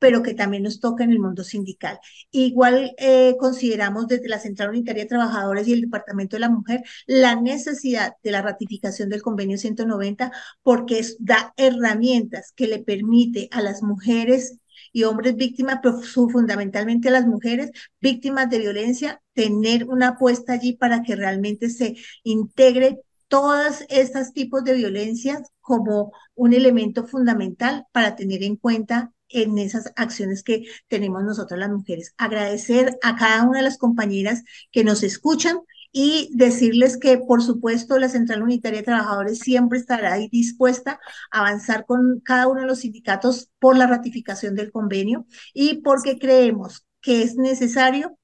[0.00, 2.00] pero que también nos toca en el mundo sindical.
[2.32, 6.82] Igual eh, consideramos desde la Central Unitaria de Trabajadores y el Departamento de la Mujer
[7.06, 13.60] la necesidad de la ratificación del convenio 190 porque da herramientas que le permite a
[13.60, 14.58] las mujeres
[14.92, 17.70] y hombres víctimas, pero fundamentalmente las mujeres
[18.00, 24.64] víctimas de violencia, tener una apuesta allí para que realmente se integre todos estos tipos
[24.64, 31.22] de violencias como un elemento fundamental para tener en cuenta en esas acciones que tenemos
[31.22, 32.12] nosotras las mujeres.
[32.18, 35.60] Agradecer a cada una de las compañeras que nos escuchan
[35.92, 41.40] y decirles que, por supuesto, la Central Unitaria de Trabajadores siempre estará ahí dispuesta a
[41.40, 46.86] avanzar con cada uno de los sindicatos por la ratificación del convenio y porque creemos
[47.00, 48.16] que es necesario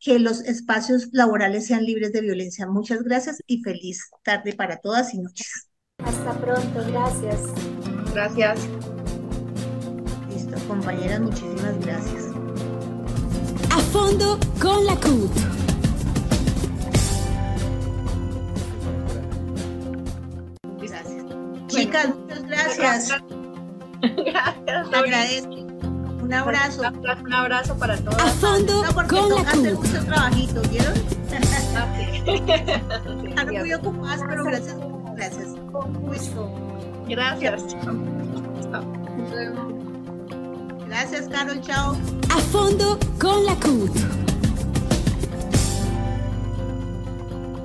[0.00, 2.66] que los espacios laborales sean libres de violencia.
[2.66, 5.68] Muchas gracias y feliz tarde para todas y noches.
[5.98, 7.40] Hasta pronto, gracias.
[8.12, 8.58] Gracias.
[10.28, 12.24] Listo, compañeras, muchísimas gracias.
[13.70, 15.71] A fondo con la CUT.
[21.84, 23.22] Chicas, muchas gracias.
[24.02, 24.90] Gracias.
[24.90, 25.54] Te agradezco.
[26.22, 26.82] Un abrazo.
[27.24, 28.20] Un abrazo para todos.
[28.22, 29.86] A fondo No, porque con la toca hacer CUT.
[29.86, 30.94] muchos trabajitos, ¿vieron?
[30.94, 32.42] Sí.
[33.28, 34.76] Están muy ocupadas, pero gracias.
[35.16, 35.48] Gracias.
[35.72, 36.52] Con gusto.
[37.08, 37.62] Gracias.
[40.86, 41.60] Gracias, Carol.
[41.62, 41.96] Chao.
[42.30, 43.90] A fondo con la CUT.